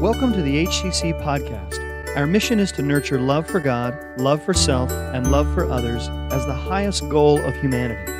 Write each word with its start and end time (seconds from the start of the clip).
Welcome 0.00 0.32
to 0.34 0.42
the 0.42 0.64
HCC 0.64 1.20
podcast. 1.24 2.16
Our 2.16 2.24
mission 2.24 2.60
is 2.60 2.70
to 2.72 2.82
nurture 2.82 3.20
love 3.20 3.48
for 3.48 3.58
God, 3.58 3.98
love 4.16 4.40
for 4.44 4.54
self, 4.54 4.92
and 4.92 5.28
love 5.32 5.52
for 5.52 5.68
others 5.68 6.06
as 6.32 6.46
the 6.46 6.54
highest 6.54 7.08
goal 7.08 7.40
of 7.40 7.52
humanity. 7.56 8.12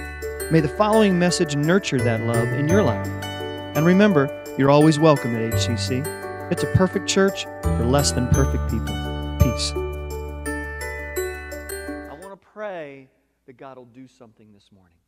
May 0.50 0.58
the 0.58 0.74
following 0.76 1.20
message 1.20 1.54
nurture 1.54 1.98
that 1.98 2.22
love 2.22 2.48
in 2.48 2.66
your 2.66 2.82
life. 2.82 3.06
And 3.76 3.86
remember, 3.86 4.28
you're 4.58 4.72
always 4.72 4.98
welcome 4.98 5.36
at 5.36 5.52
HCC. 5.52 6.50
It's 6.50 6.64
a 6.64 6.72
perfect 6.72 7.08
church 7.08 7.44
for 7.62 7.84
less 7.84 8.10
than 8.10 8.26
perfect 8.30 8.64
people. 8.72 8.88
Peace. 9.38 9.70
I 12.10 12.18
want 12.20 12.32
to 12.32 12.40
pray 12.52 13.08
that 13.46 13.56
God 13.56 13.78
will 13.78 13.84
do 13.84 14.08
something 14.08 14.52
this 14.52 14.70
morning. 14.72 14.98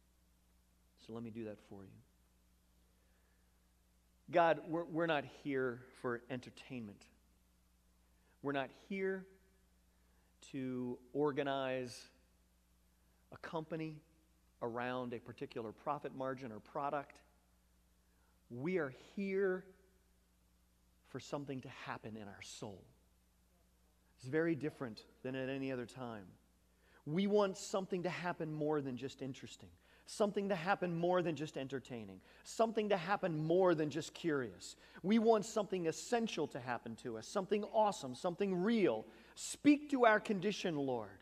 So 1.04 1.14
let 1.14 1.24
me 1.24 1.30
do 1.30 1.46
that 1.46 1.58
for 1.68 1.82
you. 1.82 1.90
God, 4.32 4.60
we're, 4.68 4.84
we're 4.84 5.06
not 5.06 5.24
here 5.42 5.80
for 6.00 6.22
entertainment. 6.30 7.04
We're 8.42 8.52
not 8.52 8.70
here 8.88 9.26
to 10.52 10.98
organize 11.12 12.00
a 13.32 13.36
company 13.38 13.96
around 14.62 15.14
a 15.14 15.18
particular 15.18 15.72
profit 15.72 16.14
margin 16.14 16.52
or 16.52 16.60
product. 16.60 17.16
We 18.50 18.78
are 18.78 18.92
here 19.16 19.64
for 21.08 21.18
something 21.18 21.60
to 21.62 21.68
happen 21.86 22.16
in 22.16 22.22
our 22.22 22.42
soul. 22.42 22.84
It's 24.16 24.26
very 24.26 24.54
different 24.54 25.02
than 25.22 25.34
at 25.34 25.48
any 25.48 25.72
other 25.72 25.86
time. 25.86 26.24
We 27.04 27.26
want 27.26 27.56
something 27.56 28.04
to 28.04 28.10
happen 28.10 28.52
more 28.52 28.80
than 28.80 28.96
just 28.96 29.22
interesting 29.22 29.70
something 30.10 30.48
to 30.48 30.56
happen 30.56 30.98
more 30.98 31.22
than 31.22 31.36
just 31.36 31.56
entertaining, 31.56 32.20
something 32.42 32.88
to 32.88 32.96
happen 32.96 33.46
more 33.46 33.76
than 33.76 33.88
just 33.88 34.12
curious. 34.12 34.74
We 35.04 35.20
want 35.20 35.44
something 35.44 35.86
essential 35.86 36.48
to 36.48 36.58
happen 36.58 36.96
to 36.96 37.16
us, 37.16 37.28
something 37.28 37.62
awesome, 37.72 38.16
something 38.16 38.60
real. 38.60 39.06
Speak 39.36 39.88
to 39.90 40.06
our 40.06 40.18
condition, 40.18 40.76
Lord, 40.76 41.20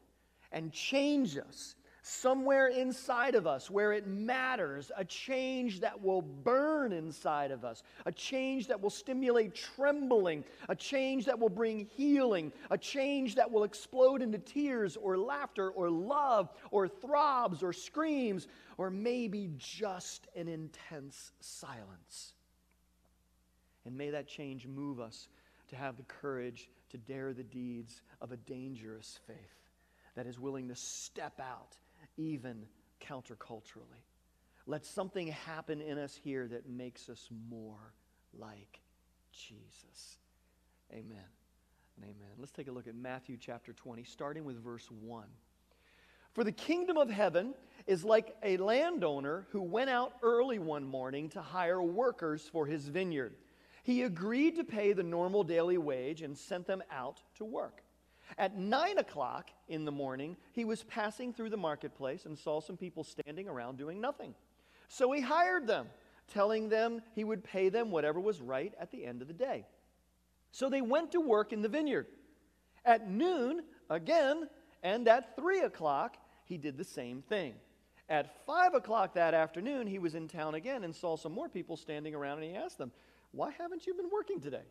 and 0.53 0.73
change 0.73 1.37
us 1.37 1.75
somewhere 2.09 2.69
inside 2.69 3.35
of 3.35 3.47
us 3.47 3.71
where 3.71 3.93
it 3.93 4.07
matters, 4.07 4.91
a 4.97 5.05
change 5.05 5.81
that 5.81 6.03
will 6.03 6.23
burn 6.23 6.93
inside 6.93 7.51
of 7.51 7.65
us, 7.65 7.83
a 8.07 8.13
change 8.13 8.67
that 8.67 8.81
will 8.81 8.91
stimulate 8.91 9.55
trembling, 9.55 10.43
a 10.69 10.75
change 10.75 11.27
that 11.27 11.39
will 11.39 11.49
bring 11.49 11.85
healing, 11.85 12.53
a 12.71 12.79
change 12.79 13.35
that 13.35 13.51
will 13.51 13.65
explode 13.65 14.23
into 14.23 14.39
tears 14.39 14.97
or 14.97 15.19
laughter 15.19 15.71
or 15.71 15.91
love 15.91 16.51
or 16.71 16.89
throbs 16.89 17.63
or 17.63 17.73
screams 17.73 18.49
or 18.79 18.91
maybe 18.91 19.51
just 19.59 20.27
an 20.35 20.49
intense 20.49 21.33
silence. 21.41 22.33
And 23.85 23.97
may 23.97 24.11
that 24.11 24.27
change 24.27 24.67
move 24.67 24.99
us 25.01 25.29
to 25.69 25.77
have 25.77 25.97
the 25.97 26.03
courage 26.05 26.71
to 26.91 26.97
dare 26.97 27.35
the 27.35 27.43
deeds 27.43 28.01
of 28.21 28.33
a 28.33 28.37
dangerous 28.37 29.19
faith 29.27 29.37
that 30.17 30.27
is 30.27 30.39
willing 30.39 30.69
to 30.69 30.75
step 30.75 31.39
out 31.39 31.77
even 32.19 32.67
counterculturally. 33.01 34.05
Let 34.67 34.85
something 34.85 35.29
happen 35.29 35.81
in 35.81 35.97
us 35.97 36.15
here 36.15 36.47
that 36.49 36.69
makes 36.69 37.09
us 37.09 37.31
more 37.49 37.95
like 38.39 38.81
Jesus. 39.33 40.19
Amen 40.93 41.25
amen. 42.03 42.31
Let's 42.39 42.53
take 42.53 42.69
a 42.69 42.73
look 42.73 42.87
at 42.87 42.95
Matthew 42.95 43.37
chapter 43.39 43.73
20, 43.73 44.05
starting 44.05 44.45
with 44.45 44.63
verse 44.63 44.89
1. 44.91 45.25
For 46.33 46.45
the 46.45 46.53
kingdom 46.53 46.97
of 46.97 47.11
heaven 47.11 47.55
is 47.87 48.05
like 48.05 48.37
a 48.43 48.57
landowner 48.59 49.47
who 49.51 49.63
went 49.63 49.91
out 49.91 50.13
early 50.23 50.59
one 50.59 50.85
morning 50.85 51.29
to 51.31 51.43
hire 51.43 51.83
workers 51.83 52.49
for 52.53 52.67
his 52.67 52.87
vineyard. 52.87 53.35
He 53.83 54.03
agreed 54.03 54.57
to 54.57 54.65
pay 54.65 54.93
the 54.93 55.03
normal 55.03 55.43
daily 55.43 55.79
wage 55.79 56.23
and 56.23 56.37
sent 56.37 56.67
them 56.67 56.83
out 56.91 57.23
to 57.37 57.45
work. 57.45 57.83
At 58.37 58.57
nine 58.57 58.99
o'clock 58.99 59.51
in 59.69 59.85
the 59.85 59.93
morning, 59.93 60.37
he 60.53 60.65
was 60.65 60.83
passing 60.85 61.33
through 61.33 61.51
the 61.51 61.57
marketplace 61.57 62.27
and 62.27 62.39
saw 62.39 62.61
some 62.61 62.77
people 62.77 63.05
standing 63.05 63.49
around 63.49 63.79
doing 63.79 64.01
nothing. 64.01 64.35
So 64.89 65.11
he 65.13 65.21
hired 65.21 65.67
them, 65.67 65.87
telling 66.33 66.69
them 66.69 67.01
he 67.15 67.25
would 67.25 67.43
pay 67.43 67.69
them 67.69 67.91
whatever 67.91 68.21
was 68.21 68.41
right 68.41 68.73
at 68.79 68.91
the 68.91 69.05
end 69.05 69.23
of 69.23 69.29
the 69.29 69.35
day. 69.35 69.65
So 70.53 70.69
they 70.69 70.83
went 70.83 71.13
to 71.13 71.21
work 71.21 71.53
in 71.53 71.63
the 71.63 71.69
vineyard. 71.69 72.07
At 72.85 73.09
noon, 73.09 73.63
again, 73.91 74.49
and 74.83 75.07
at 75.09 75.37
three 75.37 75.61
o'clock, 75.61 76.17
he 76.45 76.57
did 76.57 76.77
the 76.77 76.85
same 76.85 77.23
thing. 77.23 77.55
At 78.09 78.47
five 78.47 78.75
o'clock 78.75 79.15
that 79.15 79.35
afternoon, 79.35 79.87
he 79.87 79.99
was 79.99 80.15
in 80.15 80.29
town 80.29 80.55
again 80.55 80.85
and 80.85 80.95
saw 80.95 81.17
some 81.17 81.33
more 81.33 81.49
people 81.49 81.77
standing 81.77 82.15
around, 82.15 82.39
and 82.39 82.51
he 82.51 82.57
asked 82.57 82.79
them, 82.79 82.93
Why 83.33 83.51
haven't 83.51 83.87
you 83.87 83.95
been 83.95 84.11
working 84.11 84.41
today? 84.41 84.65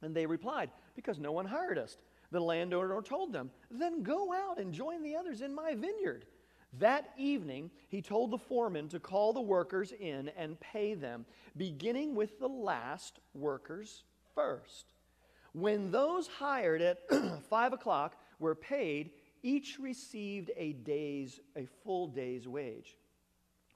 And 0.00 0.14
they 0.14 0.24
replied, 0.24 0.70
Because 0.96 1.18
no 1.18 1.32
one 1.32 1.44
hired 1.44 1.78
us. 1.78 1.98
The 2.32 2.40
landowner 2.40 3.02
told 3.02 3.32
them, 3.32 3.50
Then 3.70 4.02
go 4.02 4.32
out 4.32 4.58
and 4.58 4.72
join 4.72 5.02
the 5.02 5.16
others 5.16 5.42
in 5.42 5.54
my 5.54 5.74
vineyard. 5.74 6.24
That 6.78 7.10
evening, 7.18 7.70
he 7.88 8.00
told 8.00 8.30
the 8.30 8.38
foreman 8.38 8.88
to 8.88 8.98
call 8.98 9.34
the 9.34 9.42
workers 9.42 9.92
in 9.92 10.30
and 10.30 10.58
pay 10.58 10.94
them, 10.94 11.26
beginning 11.58 12.14
with 12.14 12.40
the 12.40 12.48
last 12.48 13.20
workers 13.34 14.04
first. 14.34 14.94
When 15.52 15.90
those 15.90 16.26
hired 16.26 16.80
at 16.80 17.00
five 17.50 17.74
o'clock 17.74 18.16
were 18.38 18.54
paid, 18.54 19.10
each 19.42 19.78
received 19.78 20.50
a 20.56 20.72
day's, 20.72 21.38
a 21.54 21.66
full 21.84 22.06
day's 22.06 22.48
wage. 22.48 22.96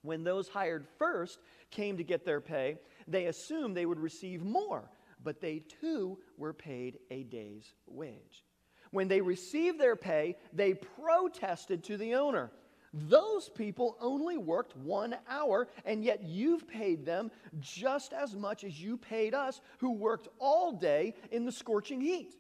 When 0.01 0.25
those 0.25 0.49
hired 0.49 0.87
first 0.99 1.41
came 1.71 1.99
to 1.99 2.05
get 2.05 2.25
their 2.25 2.41
pay, 2.41 2.79
they 3.07 3.27
assumed 3.27 3.77
they 3.77 3.85
would 3.85 4.01
receive 4.01 4.43
more, 4.43 4.89
but 5.23 5.43
they 5.43 5.59
too 5.59 6.19
were 6.39 6.55
paid 6.55 6.99
a 7.11 7.25
day's 7.25 7.75
wage. 7.87 8.46
When 8.91 9.09
they 9.09 9.21
received 9.21 9.81
their 9.81 9.97
pay, 9.97 10.37
they 10.53 10.75
protested 10.75 11.85
to 11.85 11.97
the 11.97 12.15
owner. 12.15 12.51
Those 12.93 13.49
people 13.49 13.97
only 14.01 14.39
worked 14.39 14.77
one 14.77 15.17
hour, 15.29 15.69
and 15.85 16.03
yet 16.03 16.23
you've 16.23 16.67
paid 16.67 17.05
them 17.05 17.31
just 17.61 18.13
as 18.13 18.35
much 18.35 18.65
as 18.65 18.81
you 18.81 18.97
paid 18.97 19.35
us, 19.35 19.61
who 19.79 19.93
worked 19.93 20.29
all 20.39 20.73
day 20.73 21.15
in 21.31 21.45
the 21.45 21.53
scorching 21.53 22.01
heat. 22.01 22.35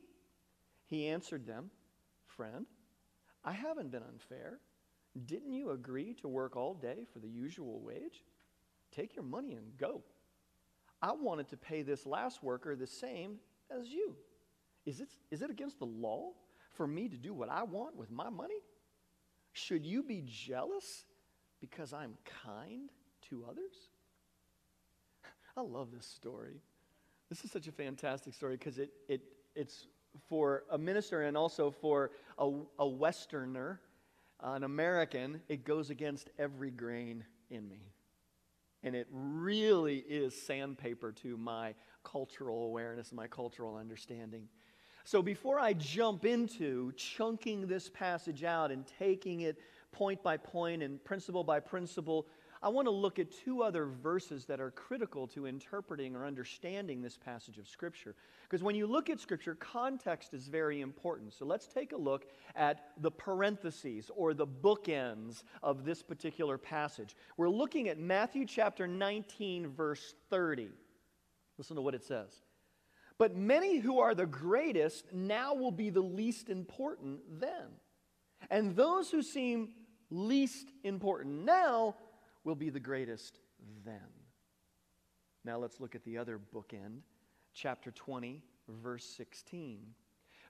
He 0.87 1.09
answered 1.09 1.47
them, 1.47 1.71
Friend, 2.27 2.67
I 3.45 3.53
haven't 3.53 3.91
been 3.91 4.03
unfair. 4.03 4.61
Didn't 5.27 5.53
you 5.53 5.71
agree 5.71 6.15
to 6.21 6.29
work 6.29 6.56
all 6.56 6.75
day 6.75 7.06
for 7.12 7.19
the 7.19 7.29
usual 7.29 7.81
wage? 7.81 8.25
Take 8.93 9.15
your 9.15 9.25
money 9.25 9.55
and 9.55 9.77
go. 9.79 10.03
I 11.03 11.12
wanted 11.12 11.49
to 11.49 11.56
pay 11.56 11.83
this 11.83 12.06
last 12.06 12.43
worker 12.43 12.75
the 12.75 12.87
same 12.87 13.37
as 13.71 13.89
you. 13.89 14.17
Is 14.87 15.01
it, 15.01 15.09
is 15.31 15.43
it 15.43 15.51
against 15.51 15.79
the 15.79 15.87
law 15.87 16.31
for 16.73 16.87
me 16.87 17.09
to 17.09 17.17
do 17.17 17.35
what 17.35 17.51
I 17.51 17.65
want 17.65 17.97
with 17.97 18.11
my 18.11 18.31
money? 18.31 18.63
Should 19.53 19.85
you 19.85 20.03
be 20.03 20.23
jealous 20.25 21.05
because 21.61 21.93
I'm 21.93 22.15
kind 22.45 22.91
to 23.31 23.45
others? 23.51 23.75
I 25.57 25.61
love 25.63 25.89
this 25.93 26.07
story. 26.07 26.61
This 27.29 27.45
is 27.45 27.51
such 27.51 27.67
a 27.67 27.73
fantastic 27.73 28.33
story 28.33 28.57
because 28.57 28.79
it, 28.79 28.91
it, 29.09 29.23
it's 29.57 29.89
for 30.29 30.65
a 30.71 30.79
minister 30.79 31.23
and 31.23 31.37
also 31.37 31.71
for 31.71 32.13
a, 32.39 32.51
a 32.79 32.87
Westerner, 32.87 33.81
an 34.41 34.63
American, 34.63 35.41
it 35.49 35.65
goes 35.65 35.91
against 35.91 36.31
every 36.39 36.71
grain 36.71 37.25
in 37.51 37.69
me. 37.69 37.81
And 38.83 38.95
it 38.95 39.09
really 39.11 39.97
is 39.97 40.41
sandpaper 40.41 41.11
to 41.13 41.37
my 41.37 41.75
cultural 42.05 42.65
awareness, 42.65 43.09
and 43.09 43.17
my 43.17 43.27
cultural 43.27 43.77
understanding. 43.77 44.49
So 45.06 45.22
before 45.22 45.61
I 45.61 45.72
jump 45.72 46.25
into 46.25 46.91
chunking 46.97 47.69
this 47.69 47.89
passage 47.89 48.43
out 48.43 48.72
and 48.72 48.84
taking 48.99 49.43
it 49.43 49.56
point 49.93 50.21
by 50.21 50.37
point 50.37 50.83
and 50.83 51.03
principle 51.05 51.44
by 51.44 51.61
principle, 51.61 52.27
I 52.61 52.71
want 52.71 52.87
to 52.87 52.91
look 52.91 53.21
at 53.21 53.31
two 53.31 53.62
other 53.62 53.87
verses 53.87 54.47
that 54.47 54.61
are 54.61 54.72
critical 54.72 55.28
to 55.28 55.47
interpreting 55.47 56.17
or 56.17 56.27
understanding 56.27 57.03
this 57.03 57.17
passage 57.17 57.56
of 57.56 57.69
Scripture. 57.69 58.17
Because 58.43 58.65
when 58.65 58.75
you 58.75 58.89
look 58.89 59.09
at 59.09 59.21
Scripture, 59.21 59.55
context 59.55 60.35
is 60.35 60.49
very 60.49 60.81
important. 60.81 61.32
So 61.32 61.44
let's 61.44 61.69
take 61.69 61.93
a 61.93 61.97
look 61.97 62.26
at 62.56 62.88
the 63.00 63.12
parentheses 63.12 64.11
or 64.17 64.35
the 64.35 64.49
bookends 64.49 65.44
of 65.62 65.85
this 65.85 66.03
particular 66.03 66.58
passage. 66.58 67.14
We're 67.37 67.49
looking 67.49 67.88
at 67.88 68.00
Matthew 68.00 68.44
chapter 68.44 68.88
19, 68.88 69.69
verse 69.69 70.14
30. 70.31 70.70
Listen 71.58 71.76
to 71.76 71.82
what 71.82 71.94
it 71.94 72.03
says. 72.03 72.45
But 73.19 73.35
many 73.35 73.79
who 73.79 73.99
are 74.01 74.15
the 74.15 74.27
greatest 74.27 75.13
now 75.13 75.55
will 75.55 75.71
be 75.71 75.91
the 75.91 76.03
least 76.03 76.49
important 76.49 77.21
then. 77.41 77.81
And 78.51 78.77
those 78.77 79.11
who 79.11 79.23
seem 79.23 79.71
least 80.11 80.71
important 80.85 81.45
now 81.45 81.97
will 82.45 82.55
be 82.55 82.71
the 82.71 82.81
greatest 82.81 83.39
then. 83.85 84.01
Now 85.45 85.59
let's 85.59 85.81
look 85.81 85.95
at 85.95 86.05
the 86.05 86.19
other 86.19 86.39
bookend, 86.55 87.01
chapter 87.55 87.91
20, 87.91 88.43
verse 88.69 89.05
16. 89.05 89.81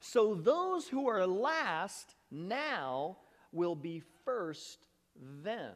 So 0.01 0.35
those 0.35 0.89
who 0.89 1.09
are 1.09 1.27
last 1.27 2.15
now 2.31 3.19
will 3.53 3.75
be 3.75 4.03
first 4.25 4.89
then, 5.45 5.75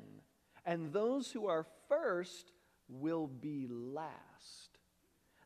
and 0.67 0.93
those 0.93 1.31
who 1.31 1.47
are 1.47 1.67
first 1.89 2.53
will 2.89 3.27
be 3.27 3.67
last. 3.69 4.70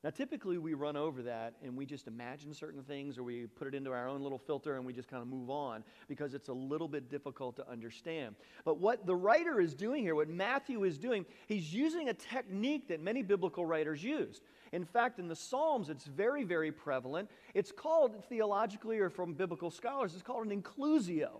Now, 0.04 0.10
typically 0.10 0.58
we 0.58 0.74
run 0.74 0.98
over 0.98 1.22
that 1.22 1.54
and 1.62 1.74
we 1.74 1.86
just 1.86 2.06
imagine 2.06 2.52
certain 2.52 2.82
things 2.82 3.16
or 3.16 3.22
we 3.22 3.46
put 3.46 3.66
it 3.66 3.74
into 3.74 3.90
our 3.90 4.06
own 4.06 4.20
little 4.20 4.36
filter 4.36 4.76
and 4.76 4.84
we 4.84 4.92
just 4.92 5.08
kind 5.08 5.22
of 5.22 5.28
move 5.28 5.48
on 5.48 5.82
because 6.08 6.34
it's 6.34 6.50
a 6.50 6.52
little 6.52 6.88
bit 6.88 7.08
difficult 7.08 7.56
to 7.56 7.66
understand. 7.70 8.34
But 8.66 8.78
what 8.78 9.06
the 9.06 9.16
writer 9.16 9.62
is 9.62 9.72
doing 9.74 10.02
here, 10.02 10.14
what 10.14 10.28
Matthew 10.28 10.84
is 10.84 10.98
doing, 10.98 11.24
he's 11.46 11.72
using 11.72 12.10
a 12.10 12.12
technique 12.12 12.88
that 12.88 13.00
many 13.00 13.22
biblical 13.22 13.64
writers 13.64 14.04
used. 14.04 14.42
In 14.72 14.84
fact, 14.84 15.18
in 15.18 15.26
the 15.26 15.34
Psalms, 15.34 15.88
it's 15.88 16.04
very, 16.04 16.44
very 16.44 16.70
prevalent. 16.70 17.30
It's 17.54 17.72
called, 17.72 18.22
theologically 18.28 18.98
or 18.98 19.08
from 19.08 19.32
biblical 19.32 19.70
scholars, 19.70 20.12
it's 20.12 20.22
called 20.22 20.46
an 20.46 20.62
inclusio. 20.62 21.30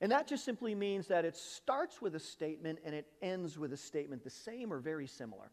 And 0.00 0.12
that 0.12 0.28
just 0.28 0.44
simply 0.44 0.76
means 0.76 1.08
that 1.08 1.24
it 1.24 1.36
starts 1.36 2.00
with 2.00 2.14
a 2.14 2.20
statement 2.20 2.78
and 2.84 2.94
it 2.94 3.08
ends 3.20 3.58
with 3.58 3.72
a 3.72 3.76
statement 3.76 4.22
the 4.22 4.30
same 4.30 4.72
or 4.72 4.78
very 4.78 5.08
similar. 5.08 5.50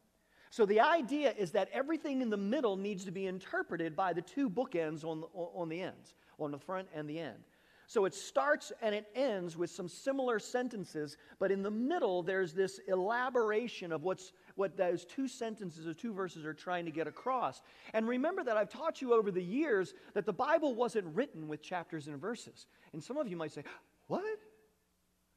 So 0.51 0.65
the 0.65 0.81
idea 0.81 1.33
is 1.37 1.51
that 1.51 1.69
everything 1.71 2.21
in 2.21 2.29
the 2.29 2.37
middle 2.37 2.75
needs 2.75 3.05
to 3.05 3.11
be 3.11 3.25
interpreted 3.25 3.95
by 3.95 4.11
the 4.11 4.21
two 4.21 4.49
bookends 4.49 5.05
on 5.05 5.21
the, 5.21 5.27
on 5.33 5.69
the 5.69 5.81
ends, 5.81 6.13
on 6.39 6.51
the 6.51 6.59
front 6.59 6.89
and 6.93 7.09
the 7.09 7.19
end. 7.19 7.39
So 7.87 8.03
it 8.03 8.13
starts 8.13 8.73
and 8.81 8.93
it 8.93 9.07
ends 9.15 9.57
with 9.57 9.69
some 9.69 9.87
similar 9.87 10.39
sentences, 10.39 11.15
but 11.39 11.51
in 11.51 11.63
the 11.63 11.71
middle 11.71 12.21
there's 12.21 12.53
this 12.53 12.81
elaboration 12.87 13.93
of 13.93 14.03
what's 14.03 14.33
what 14.55 14.75
those 14.75 15.05
two 15.05 15.27
sentences 15.27 15.87
or 15.87 15.93
two 15.93 16.13
verses 16.13 16.45
are 16.45 16.53
trying 16.53 16.83
to 16.83 16.91
get 16.91 17.07
across. 17.07 17.61
And 17.93 18.05
remember 18.05 18.43
that 18.43 18.57
I've 18.57 18.69
taught 18.69 19.01
you 19.01 19.13
over 19.13 19.31
the 19.31 19.43
years 19.43 19.93
that 20.13 20.25
the 20.25 20.33
Bible 20.33 20.75
wasn't 20.75 21.15
written 21.15 21.47
with 21.47 21.61
chapters 21.61 22.07
and 22.07 22.19
verses. 22.19 22.67
And 22.91 23.01
some 23.01 23.17
of 23.17 23.27
you 23.27 23.37
might 23.37 23.51
say, 23.51 23.63
"What? 24.07 24.39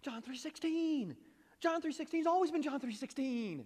John 0.02 0.22
3:16. 0.22 1.16
John 1.60 1.80
3:16 1.80 2.18
has 2.18 2.26
always 2.26 2.50
been 2.50 2.62
John 2.62 2.80
3:16." 2.80 3.64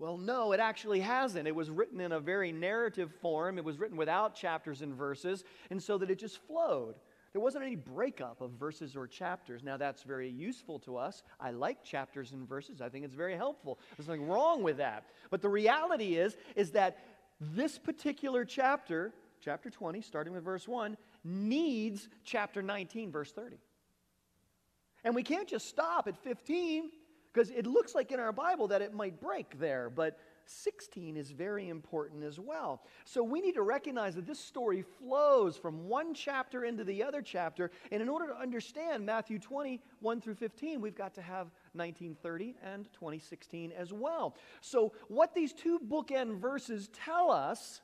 Well, 0.00 0.16
no, 0.16 0.52
it 0.52 0.60
actually 0.60 1.00
hasn't. 1.00 1.46
It 1.46 1.54
was 1.54 1.68
written 1.68 2.00
in 2.00 2.12
a 2.12 2.20
very 2.20 2.52
narrative 2.52 3.12
form. 3.20 3.58
It 3.58 3.64
was 3.66 3.78
written 3.78 3.98
without 3.98 4.34
chapters 4.34 4.80
and 4.80 4.94
verses, 4.94 5.44
and 5.68 5.80
so 5.80 5.98
that 5.98 6.10
it 6.10 6.18
just 6.18 6.38
flowed. 6.46 6.94
There 7.32 7.42
wasn't 7.42 7.64
any 7.64 7.76
breakup 7.76 8.40
of 8.40 8.52
verses 8.52 8.96
or 8.96 9.06
chapters. 9.06 9.62
Now, 9.62 9.76
that's 9.76 10.02
very 10.02 10.30
useful 10.30 10.78
to 10.80 10.96
us. 10.96 11.22
I 11.38 11.50
like 11.50 11.84
chapters 11.84 12.32
and 12.32 12.48
verses. 12.48 12.80
I 12.80 12.88
think 12.88 13.04
it's 13.04 13.14
very 13.14 13.36
helpful. 13.36 13.78
There's 13.96 14.08
nothing 14.08 14.26
wrong 14.26 14.62
with 14.62 14.78
that. 14.78 15.04
But 15.28 15.42
the 15.42 15.50
reality 15.50 16.16
is, 16.16 16.34
is 16.56 16.70
that 16.70 16.96
this 17.38 17.76
particular 17.76 18.46
chapter, 18.46 19.12
chapter 19.42 19.68
20, 19.68 20.00
starting 20.00 20.32
with 20.32 20.44
verse 20.44 20.66
1, 20.66 20.96
needs 21.24 22.08
chapter 22.24 22.62
19, 22.62 23.12
verse 23.12 23.32
30. 23.32 23.58
And 25.04 25.14
we 25.14 25.22
can't 25.22 25.46
just 25.46 25.68
stop 25.68 26.08
at 26.08 26.16
15 26.24 26.90
because 27.32 27.50
it 27.50 27.66
looks 27.66 27.94
like 27.94 28.12
in 28.12 28.20
our 28.20 28.32
Bible 28.32 28.68
that 28.68 28.82
it 28.82 28.92
might 28.92 29.20
break 29.20 29.58
there, 29.58 29.90
but 29.90 30.18
16 30.46 31.16
is 31.16 31.30
very 31.30 31.68
important 31.68 32.24
as 32.24 32.40
well. 32.40 32.82
So 33.04 33.22
we 33.22 33.40
need 33.40 33.54
to 33.54 33.62
recognize 33.62 34.16
that 34.16 34.26
this 34.26 34.40
story 34.40 34.82
flows 34.82 35.56
from 35.56 35.88
one 35.88 36.12
chapter 36.12 36.64
into 36.64 36.82
the 36.82 37.02
other 37.02 37.22
chapter. 37.22 37.70
And 37.92 38.02
in 38.02 38.08
order 38.08 38.26
to 38.28 38.36
understand 38.36 39.06
Matthew 39.06 39.38
20, 39.38 39.80
1 40.00 40.20
through 40.20 40.34
15, 40.34 40.80
we've 40.80 40.96
got 40.96 41.14
to 41.14 41.22
have 41.22 41.52
1930 41.74 42.56
and 42.64 42.86
2016 42.92 43.72
as 43.72 43.92
well. 43.92 44.34
So, 44.60 44.92
what 45.08 45.34
these 45.34 45.52
two 45.52 45.78
bookend 45.78 46.40
verses 46.40 46.88
tell 46.88 47.30
us 47.30 47.80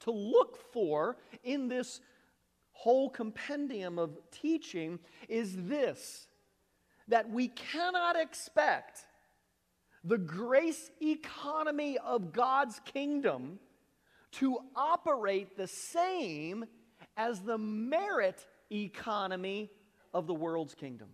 to 0.00 0.10
look 0.10 0.56
for 0.72 1.16
in 1.42 1.68
this 1.68 2.00
whole 2.72 3.08
compendium 3.08 3.98
of 3.98 4.18
teaching 4.30 4.98
is 5.28 5.54
this 5.66 6.28
that 7.08 7.30
we 7.30 7.48
cannot 7.48 8.16
expect 8.18 9.00
the 10.02 10.18
grace 10.18 10.90
economy 11.00 11.98
of 11.98 12.32
God's 12.32 12.80
kingdom 12.84 13.58
to 14.32 14.58
operate 14.76 15.56
the 15.56 15.66
same 15.66 16.64
as 17.16 17.40
the 17.40 17.58
merit 17.58 18.46
economy 18.70 19.70
of 20.12 20.26
the 20.26 20.34
world's 20.34 20.74
kingdom. 20.74 21.08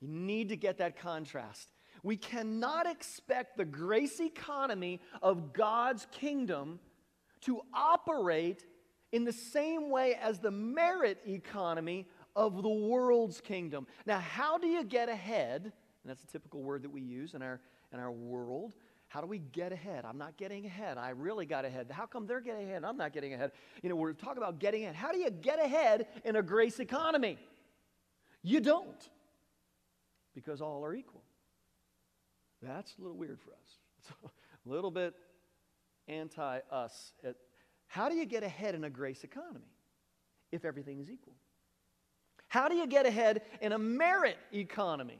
You 0.00 0.08
need 0.08 0.48
to 0.48 0.56
get 0.56 0.78
that 0.78 0.98
contrast. 0.98 1.68
We 2.02 2.16
cannot 2.16 2.86
expect 2.86 3.56
the 3.56 3.64
grace 3.64 4.20
economy 4.20 5.00
of 5.22 5.52
God's 5.52 6.06
kingdom 6.10 6.80
to 7.42 7.60
operate 7.72 8.64
in 9.12 9.24
the 9.24 9.32
same 9.32 9.90
way 9.90 10.14
as 10.20 10.40
the 10.40 10.50
merit 10.50 11.18
economy 11.26 12.06
of 12.36 12.62
the 12.62 12.68
world's 12.68 13.40
kingdom. 13.40 13.86
Now, 14.06 14.18
how 14.18 14.58
do 14.58 14.66
you 14.66 14.84
get 14.84 15.08
ahead? 15.08 15.62
And 15.64 16.10
that's 16.10 16.22
a 16.22 16.26
typical 16.26 16.62
word 16.62 16.82
that 16.82 16.90
we 16.90 17.00
use 17.00 17.34
in 17.34 17.42
our, 17.42 17.60
in 17.92 18.00
our 18.00 18.12
world. 18.12 18.74
How 19.08 19.20
do 19.20 19.26
we 19.26 19.38
get 19.38 19.72
ahead? 19.72 20.04
I'm 20.04 20.18
not 20.18 20.36
getting 20.36 20.66
ahead. 20.66 20.98
I 20.98 21.10
really 21.10 21.46
got 21.46 21.64
ahead. 21.64 21.90
How 21.90 22.06
come 22.06 22.26
they're 22.26 22.40
getting 22.40 22.68
ahead? 22.68 22.84
I'm 22.84 22.96
not 22.96 23.12
getting 23.12 23.32
ahead. 23.32 23.52
You 23.82 23.88
know, 23.88 23.96
we're 23.96 24.12
talking 24.12 24.38
about 24.38 24.58
getting 24.58 24.82
ahead. 24.82 24.96
How 24.96 25.12
do 25.12 25.18
you 25.18 25.30
get 25.30 25.60
ahead 25.64 26.06
in 26.24 26.36
a 26.36 26.42
grace 26.42 26.80
economy? 26.80 27.38
You 28.42 28.60
don't, 28.60 29.08
because 30.34 30.60
all 30.60 30.84
are 30.84 30.94
equal. 30.94 31.22
That's 32.60 32.94
a 32.98 33.02
little 33.02 33.16
weird 33.16 33.40
for 33.40 33.52
us. 33.52 33.78
It's 34.00 34.10
a 34.10 34.68
little 34.68 34.90
bit 34.90 35.14
anti 36.08 36.58
us. 36.70 37.12
How 37.86 38.08
do 38.08 38.16
you 38.16 38.26
get 38.26 38.42
ahead 38.42 38.74
in 38.74 38.84
a 38.84 38.90
grace 38.90 39.24
economy 39.24 39.72
if 40.50 40.64
everything 40.64 40.98
is 40.98 41.10
equal? 41.10 41.34
How 42.54 42.68
do 42.68 42.76
you 42.76 42.86
get 42.86 43.04
ahead 43.04 43.42
in 43.60 43.72
a 43.72 43.78
merit 43.80 44.38
economy? 44.52 45.18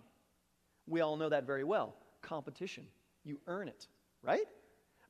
We 0.86 1.00
all 1.00 1.16
know 1.16 1.28
that 1.30 1.48
very 1.48 1.64
well. 1.64 1.96
Competition. 2.22 2.86
You 3.24 3.40
earn 3.48 3.66
it, 3.66 3.88
right? 4.22 4.46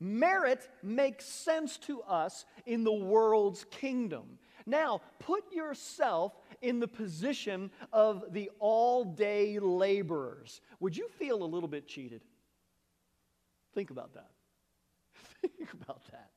Merit 0.00 0.66
makes 0.82 1.26
sense 1.26 1.76
to 1.80 2.00
us 2.00 2.46
in 2.64 2.82
the 2.82 2.94
world's 2.94 3.64
kingdom. 3.64 4.38
Now, 4.64 5.02
put 5.18 5.52
yourself 5.52 6.32
in 6.62 6.80
the 6.80 6.88
position 6.88 7.70
of 7.92 8.32
the 8.32 8.50
all 8.58 9.04
day 9.04 9.58
laborers. 9.58 10.62
Would 10.80 10.96
you 10.96 11.10
feel 11.18 11.42
a 11.42 11.44
little 11.44 11.68
bit 11.68 11.86
cheated? 11.86 12.22
Think 13.74 13.90
about 13.90 14.14
that. 14.14 14.30
Think 15.58 15.74
about 15.74 16.00
that. 16.10 16.30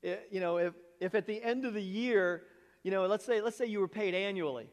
It, 0.00 0.28
you 0.30 0.38
know, 0.38 0.58
if, 0.58 0.74
if 1.00 1.16
at 1.16 1.26
the 1.26 1.42
end 1.42 1.64
of 1.64 1.74
the 1.74 1.82
year 1.82 2.44
you 2.82 2.90
know, 2.90 3.06
let's 3.06 3.24
say, 3.24 3.40
let's 3.40 3.56
say 3.56 3.66
you 3.66 3.80
were 3.80 3.88
paid 3.88 4.14
annually. 4.14 4.68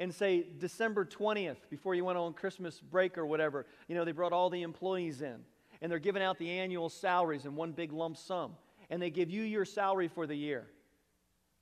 And 0.00 0.14
say 0.14 0.46
December 0.58 1.04
20th, 1.04 1.56
before 1.70 1.94
you 1.94 2.04
went 2.04 2.18
on 2.18 2.32
Christmas 2.32 2.80
break 2.80 3.18
or 3.18 3.26
whatever, 3.26 3.66
you 3.88 3.96
know, 3.96 4.04
they 4.04 4.12
brought 4.12 4.32
all 4.32 4.48
the 4.48 4.62
employees 4.62 5.22
in. 5.22 5.40
And 5.80 5.90
they're 5.90 5.98
giving 5.98 6.22
out 6.22 6.38
the 6.38 6.50
annual 6.50 6.88
salaries 6.88 7.44
in 7.44 7.56
one 7.56 7.72
big 7.72 7.92
lump 7.92 8.16
sum. 8.16 8.52
And 8.90 9.02
they 9.02 9.10
give 9.10 9.30
you 9.30 9.42
your 9.42 9.64
salary 9.64 10.08
for 10.08 10.26
the 10.26 10.36
year. 10.36 10.66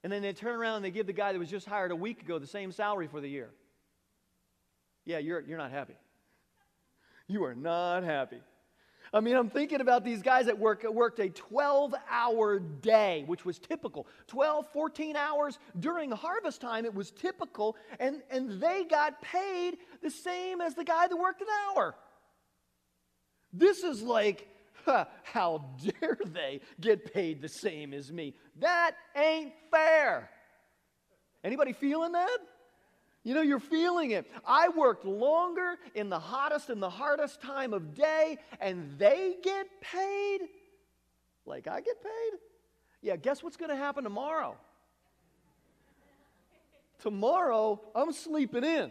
And 0.05 0.13
then 0.13 0.23
they 0.23 0.33
turn 0.33 0.55
around 0.55 0.77
and 0.77 0.85
they 0.85 0.90
give 0.90 1.07
the 1.07 1.12
guy 1.12 1.33
that 1.33 1.38
was 1.38 1.50
just 1.50 1.67
hired 1.67 1.90
a 1.90 1.97
week 1.97 2.23
ago 2.23 2.38
the 2.38 2.47
same 2.47 2.73
salary 2.73 3.09
for 3.09 3.21
the 3.21 3.29
year. 3.29 3.50
Yeah, 5.05 5.19
you're, 5.19 5.40
you're 5.40 5.59
not 5.59 5.71
happy. 5.71 5.97
You 7.26 7.45
are 7.45 7.55
not 7.55 8.05
happy. 8.05 8.40
I 9.13 9.21
mean, 9.21 9.37
I'm 9.37 9.51
thinking 9.51 9.81
about 9.81 10.05
these 10.05 10.23
guys 10.23 10.47
that 10.47 10.59
work, 10.59 10.85
worked 10.85 11.19
a 11.21 11.29
12 11.29 11.95
hour 12.11 12.59
day, 12.59 13.25
which 13.27 13.45
was 13.45 13.59
typical. 13.59 14.07
12, 14.27 14.67
14 14.73 15.17
hours 15.17 15.59
during 15.79 16.11
harvest 16.11 16.61
time, 16.61 16.85
it 16.85 16.95
was 16.95 17.11
typical, 17.13 17.77
and, 18.01 18.23
and 18.31 18.61
they 18.61 18.85
got 18.85 19.23
paid 19.23 19.79
the 20.03 20.11
same 20.11 20.61
as 20.61 20.75
the 20.75 20.85
guy 20.85 21.07
that 21.07 21.17
worked 21.17 21.41
an 21.41 21.49
hour. 21.69 21.95
This 23.53 23.85
is 23.85 24.03
like, 24.03 24.49
huh, 24.85 25.07
how 25.23 25.65
dare 26.01 26.19
they 26.27 26.61
get 26.81 27.13
paid 27.13 27.41
the 27.41 27.49
same 27.49 27.95
as 27.95 28.13
me? 28.13 28.35
That 28.61 28.93
ain't 29.17 29.53
fair. 29.71 30.31
Anybody 31.45 31.73
feeling 31.73 32.13
that? 32.13 32.39
You 33.26 33.35
know, 33.35 33.42
you're 33.42 33.59
feeling 33.59 34.12
it. 34.12 34.30
I 34.47 34.68
worked 34.68 35.04
longer 35.04 35.76
in 35.95 36.09
the 36.09 36.18
hottest 36.18 36.71
and 36.71 36.80
the 36.80 36.88
hardest 36.88 37.42
time 37.42 37.75
of 37.75 37.92
day, 37.92 38.38
and 38.61 38.97
they 38.99 39.37
get 39.42 39.66
paid 39.80 40.42
like 41.45 41.68
I 41.68 41.80
get 41.80 42.02
paid? 42.02 42.38
Yeah, 43.02 43.16
guess 43.16 43.42
what's 43.42 43.56
going 43.56 43.71
to 43.71 43.76
happen 43.76 44.04
tomorrow? 44.04 44.56
tomorrow, 47.06 47.80
I'm 47.95 48.12
sleeping 48.12 48.64
in. 48.64 48.90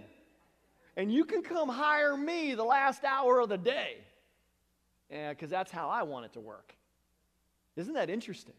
And 0.98 1.12
you 1.12 1.26
can 1.26 1.42
come 1.42 1.68
hire 1.68 2.16
me 2.16 2.56
the 2.56 2.64
last 2.64 3.04
hour 3.04 3.42
of 3.42 3.50
the 3.50 3.58
day. 3.58 3.98
Yeah, 5.10 5.32
because 5.32 5.50
that's 5.50 5.72
how 5.72 5.90
I 5.90 6.04
want 6.04 6.26
it 6.26 6.34
to 6.34 6.40
work. 6.40 6.74
Isn't 7.76 7.94
that 7.96 8.10
interesting? 8.10 8.54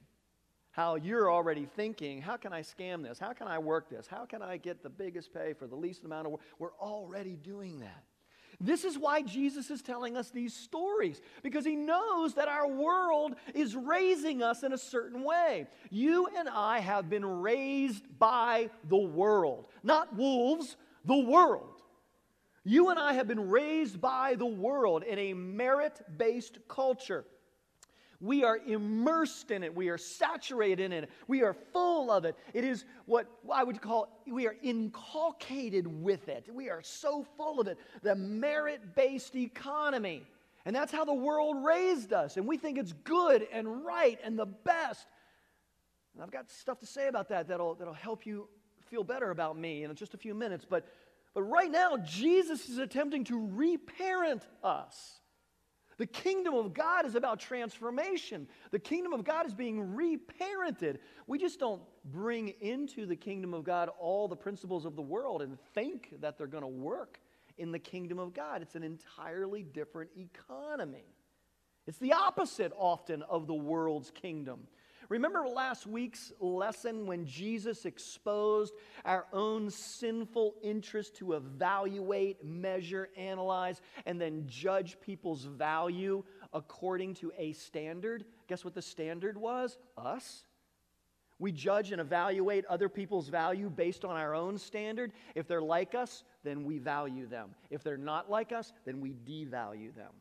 How 0.77 0.97
you're 0.97 1.33
already 1.33 1.65
thinking, 1.65 2.21
how 2.21 2.37
can 2.37 2.53
I 2.53 2.61
scam 2.61 3.03
this? 3.03 3.19
How 3.19 3.33
can 3.33 3.49
I 3.49 3.59
work 3.59 3.89
this? 3.89 4.07
How 4.07 4.27
can 4.27 4.43
I 4.43 4.59
get 4.59 4.83
the 4.83 4.91
biggest 4.91 5.33
pay 5.33 5.55
for 5.55 5.67
the 5.67 5.75
least 5.75 6.05
amount 6.05 6.27
of 6.27 6.33
work? 6.33 6.43
We're 6.59 6.75
already 6.79 7.35
doing 7.35 7.81
that. 7.81 8.05
This 8.61 8.85
is 8.85 8.99
why 8.99 9.23
Jesus 9.23 9.71
is 9.71 9.81
telling 9.81 10.19
us 10.19 10.29
these 10.29 10.55
stories, 10.55 11.23
because 11.43 11.65
he 11.65 11.77
knows 11.77 12.35
that 12.35 12.49
our 12.49 12.69
world 12.69 13.37
is 13.55 13.75
raising 13.75 14.43
us 14.43 14.65
in 14.65 14.75
a 14.75 14.79
certain 14.79 15.25
way. 15.25 15.67
You 15.89 16.29
and 16.37 16.47
I 16.47 16.81
have 16.81 17.09
been 17.09 17.25
raised 17.25 18.05
by 18.19 18.69
the 18.87 18.99
world, 18.99 19.69
not 19.83 20.15
wolves, 20.15 20.77
the 21.07 21.17
world. 21.17 21.81
You 22.65 22.91
and 22.91 22.99
I 22.99 23.15
have 23.15 23.27
been 23.27 23.49
raised 23.49 23.99
by 23.99 24.35
the 24.35 24.45
world 24.45 25.05
in 25.05 25.19
a 25.19 25.33
merit 25.33 26.03
based 26.19 26.59
culture. 26.69 27.25
We 28.21 28.45
are 28.45 28.59
immersed 28.59 29.51
in 29.51 29.63
it. 29.63 29.75
We 29.75 29.89
are 29.89 29.99
saturated 29.99 30.93
in 30.93 31.05
it. 31.05 31.11
We 31.29 31.43
are 31.43 31.55
full 31.73 32.11
of 32.11 32.25
it. 32.25 32.37
It 32.55 32.65
is 32.65 32.85
what 33.05 33.27
I 33.53 33.65
would 33.65 33.81
call, 33.81 34.23
we 34.27 34.47
are 34.47 34.57
inculcated 34.63 35.87
with 35.87 36.29
it. 36.29 36.47
We 36.53 36.71
are 36.71 36.83
so 36.83 37.27
full 37.37 37.61
of 37.61 37.67
it. 37.67 37.79
The 38.03 38.15
merit 38.15 38.95
based 38.95 39.37
economy. 39.37 40.23
And 40.65 40.75
that's 40.75 40.93
how 40.93 41.05
the 41.05 41.15
world 41.15 41.65
raised 41.65 42.13
us. 42.13 42.37
And 42.37 42.47
we 42.47 42.57
think 42.57 42.77
it's 42.79 42.93
good 43.05 43.47
and 43.53 43.85
right 43.85 44.19
and 44.25 44.39
the 44.39 44.47
best. 44.47 45.07
And 46.15 46.23
I've 46.23 46.33
got 46.33 46.51
stuff 46.51 46.81
to 46.81 46.87
say 46.87 47.09
about 47.09 47.29
that 47.29 47.47
that'll, 47.47 47.75
that'll 47.75 47.95
help 47.95 48.27
you 48.27 48.49
feel 48.87 49.05
better 49.05 49.31
about 49.31 49.59
me 49.59 49.85
in 49.85 49.95
just 49.95 50.15
a 50.15 50.19
few 50.19 50.35
minutes. 50.35 50.67
But, 50.69 50.89
but 51.35 51.43
right 51.43 51.71
now, 51.71 51.99
Jesus 51.99 52.69
is 52.69 52.79
attempting 52.79 53.25
to 53.25 53.49
reparent 53.53 54.43
us. 54.65 55.21
The 55.99 56.07
kingdom 56.07 56.55
of 56.55 56.75
God 56.75 57.07
is 57.07 57.15
about 57.15 57.41
transformation. 57.41 58.47
The 58.71 58.79
kingdom 58.79 59.13
of 59.15 59.25
God 59.25 59.47
is 59.47 59.55
being 59.55 59.97
reparented. 59.97 60.99
We 61.27 61.39
just 61.39 61.59
don't 61.59 61.81
bring 62.05 62.49
into 62.61 63.07
the 63.07 63.17
kingdom 63.17 63.55
of 63.55 63.65
God 63.65 63.89
all 63.99 64.29
the 64.29 64.37
principles 64.37 64.85
of 64.85 64.95
the 64.95 65.03
world 65.03 65.41
and 65.41 65.59
think 65.75 66.15
that 66.21 66.37
they're 66.37 66.47
going 66.47 66.63
to 66.63 66.69
work 66.69 67.19
in 67.57 67.73
the 67.73 67.79
kingdom 67.79 68.19
of 68.19 68.35
God. 68.35 68.61
It's 68.61 68.75
an 68.75 68.83
entirely 68.83 69.63
different 69.63 70.11
economy. 70.19 71.07
It's 71.87 71.99
the 71.99 72.13
opposite 72.13 72.73
often 72.77 73.23
of 73.23 73.47
the 73.47 73.55
world's 73.55 74.11
kingdom. 74.11 74.67
Remember 75.09 75.47
last 75.47 75.87
week's 75.87 76.33
lesson 76.41 77.07
when 77.07 77.27
Jesus 77.27 77.85
exposed 77.85 78.75
our 79.05 79.27
own 79.33 79.71
sinful 79.71 80.55
interest 80.63 81.17
to 81.17 81.35
evaluate, 81.35 82.45
measure, 82.45 83.09
analyze, 83.17 83.81
and 84.05 84.21
then 84.21 84.45
judge 84.47 84.99
people's 85.01 85.45
value 85.45 86.25
according 86.53 87.15
to 87.15 87.33
a 87.39 87.53
standard? 87.53 88.25
Guess 88.49 88.65
what 88.65 88.75
the 88.75 88.83
standard 88.83 89.37
was? 89.37 89.79
Us. 89.97 90.45
We 91.39 91.53
judge 91.53 91.93
and 91.93 92.01
evaluate 92.01 92.65
other 92.65 92.89
people's 92.89 93.29
value 93.29 93.69
based 93.69 94.05
on 94.05 94.17
our 94.17 94.35
own 94.35 94.57
standard. 94.57 95.13
If 95.35 95.47
they're 95.47 95.61
like 95.61 95.95
us, 95.95 96.25
then 96.45 96.65
we 96.65 96.79
value 96.79 97.27
them. 97.27 97.51
If 97.71 97.83
they're 97.83 97.99
not 97.99 98.31
like 98.31 98.53
us, 98.53 98.73
then 98.87 99.01
we 99.01 99.11
devalue 99.11 99.95
them. 99.95 100.13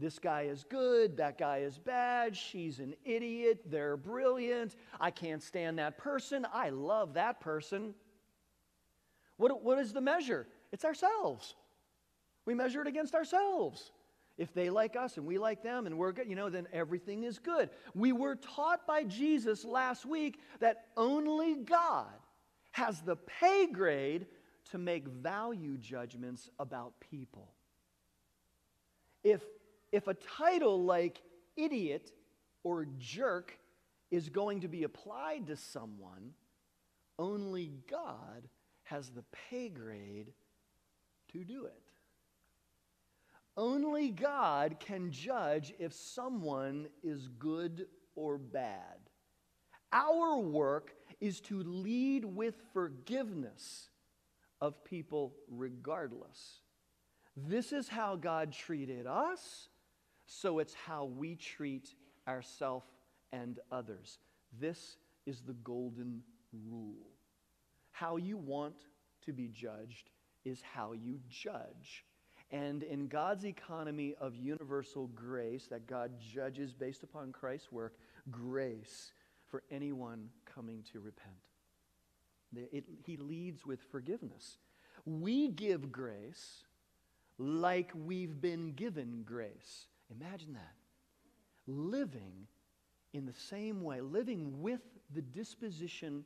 This 0.00 0.18
guy 0.18 0.42
is 0.42 0.64
good, 0.64 1.18
that 1.18 1.36
guy 1.36 1.58
is 1.58 1.76
bad, 1.76 2.34
she's 2.34 2.78
an 2.78 2.94
idiot, 3.04 3.60
they're 3.66 3.98
brilliant, 3.98 4.76
I 4.98 5.10
can't 5.10 5.42
stand 5.42 5.78
that 5.78 5.98
person, 5.98 6.46
I 6.54 6.70
love 6.70 7.14
that 7.14 7.40
person. 7.40 7.94
What, 9.36 9.62
what 9.62 9.78
is 9.78 9.92
the 9.92 10.00
measure? 10.00 10.46
It's 10.72 10.86
ourselves. 10.86 11.54
We 12.46 12.54
measure 12.54 12.80
it 12.80 12.86
against 12.86 13.14
ourselves. 13.14 13.92
If 14.38 14.54
they 14.54 14.70
like 14.70 14.96
us 14.96 15.18
and 15.18 15.26
we 15.26 15.36
like 15.36 15.62
them 15.62 15.86
and 15.86 15.98
we're 15.98 16.12
good, 16.12 16.26
you 16.26 16.34
know, 16.34 16.48
then 16.48 16.66
everything 16.72 17.24
is 17.24 17.38
good. 17.38 17.68
We 17.94 18.12
were 18.12 18.36
taught 18.36 18.86
by 18.86 19.04
Jesus 19.04 19.66
last 19.66 20.06
week 20.06 20.40
that 20.60 20.86
only 20.96 21.56
God 21.56 22.06
has 22.70 23.02
the 23.02 23.16
pay 23.16 23.66
grade 23.66 24.26
to 24.70 24.78
make 24.78 25.06
value 25.06 25.76
judgments 25.76 26.48
about 26.58 26.94
people. 27.10 27.52
If 29.22 29.42
if 29.92 30.06
a 30.06 30.14
title 30.14 30.84
like 30.84 31.22
idiot 31.56 32.12
or 32.62 32.86
jerk 32.98 33.58
is 34.10 34.28
going 34.28 34.60
to 34.60 34.68
be 34.68 34.84
applied 34.84 35.46
to 35.46 35.56
someone, 35.56 36.32
only 37.18 37.72
God 37.90 38.48
has 38.84 39.10
the 39.10 39.24
pay 39.48 39.68
grade 39.68 40.32
to 41.32 41.44
do 41.44 41.66
it. 41.66 41.82
Only 43.56 44.10
God 44.10 44.76
can 44.80 45.10
judge 45.10 45.74
if 45.78 45.92
someone 45.92 46.88
is 47.02 47.28
good 47.38 47.86
or 48.14 48.38
bad. 48.38 48.98
Our 49.92 50.38
work 50.38 50.94
is 51.20 51.40
to 51.42 51.62
lead 51.62 52.24
with 52.24 52.54
forgiveness 52.72 53.90
of 54.60 54.84
people 54.84 55.34
regardless. 55.48 56.60
This 57.36 57.72
is 57.72 57.88
how 57.88 58.16
God 58.16 58.52
treated 58.52 59.06
us 59.06 59.68
so 60.32 60.60
it's 60.60 60.74
how 60.74 61.06
we 61.06 61.34
treat 61.34 61.92
ourselves 62.28 62.86
and 63.32 63.58
others. 63.72 64.18
This 64.60 64.96
is 65.26 65.40
the 65.40 65.54
golden 65.64 66.22
rule. 66.70 67.08
How 67.90 68.16
you 68.16 68.36
want 68.36 68.76
to 69.24 69.32
be 69.32 69.48
judged 69.48 70.10
is 70.44 70.62
how 70.62 70.92
you 70.92 71.18
judge. 71.28 72.04
And 72.52 72.84
in 72.84 73.08
God's 73.08 73.44
economy 73.44 74.14
of 74.20 74.36
universal 74.36 75.08
grace, 75.08 75.66
that 75.66 75.88
God 75.88 76.12
judges 76.20 76.72
based 76.72 77.02
upon 77.02 77.32
Christ's 77.32 77.72
work, 77.72 77.96
grace 78.30 79.12
for 79.48 79.64
anyone 79.68 80.28
coming 80.54 80.84
to 80.92 81.00
repent. 81.00 81.34
It, 82.72 82.84
he 83.04 83.16
leads 83.16 83.66
with 83.66 83.80
forgiveness. 83.90 84.58
We 85.04 85.48
give 85.48 85.90
grace 85.90 86.62
like 87.36 87.90
we've 87.94 88.40
been 88.40 88.74
given 88.74 89.22
grace. 89.24 89.86
Imagine 90.18 90.54
that. 90.54 90.74
Living 91.66 92.46
in 93.12 93.26
the 93.26 93.32
same 93.32 93.82
way, 93.82 94.00
living 94.00 94.60
with 94.62 94.80
the 95.14 95.22
disposition 95.22 96.24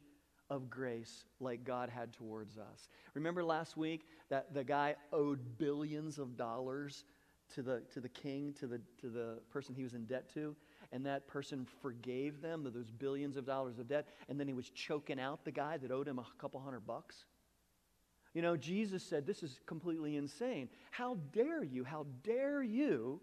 of 0.51 0.69
grace 0.69 1.25
like 1.41 1.65
God 1.65 1.89
had 1.89 2.13
towards 2.13 2.59
us. 2.59 2.89
Remember 3.15 3.43
last 3.43 3.77
week 3.77 4.07
that 4.29 4.53
the 4.53 4.65
guy 4.65 4.95
owed 5.13 5.59
billions 5.59 6.19
of 6.19 6.37
dollars 6.37 7.05
to 7.55 7.63
the, 7.63 7.83
to 7.93 8.01
the 8.01 8.09
king, 8.09 8.55
to 8.59 8.67
the, 8.67 8.81
to 9.01 9.09
the 9.09 9.39
person 9.51 9.75
he 9.75 9.83
was 9.83 9.95
in 9.95 10.05
debt 10.05 10.33
to? 10.35 10.55
And 10.93 11.05
that 11.07 11.27
person 11.27 11.67
forgave 11.83 12.41
them 12.41 12.63
those 12.73 12.91
billions 12.91 13.37
of 13.37 13.47
dollars 13.47 13.79
of 13.79 13.89
debt, 13.89 14.09
and 14.29 14.39
then 14.39 14.47
he 14.47 14.55
was 14.55 14.69
choking 14.71 15.19
out 15.19 15.45
the 15.45 15.51
guy 15.51 15.77
that 15.79 15.91
owed 15.91 16.07
him 16.07 16.19
a 16.19 16.27
couple 16.39 16.61
hundred 16.61 16.87
bucks. 16.87 17.25
You 18.35 18.43
know, 18.43 18.57
Jesus 18.57 19.03
said, 19.03 19.27
This 19.27 19.43
is 19.43 19.61
completely 19.67 20.17
insane. 20.17 20.69
How 20.91 21.17
dare 21.33 21.65
you? 21.65 21.85
How 21.85 22.07
dare 22.23 22.63
you 22.63 23.21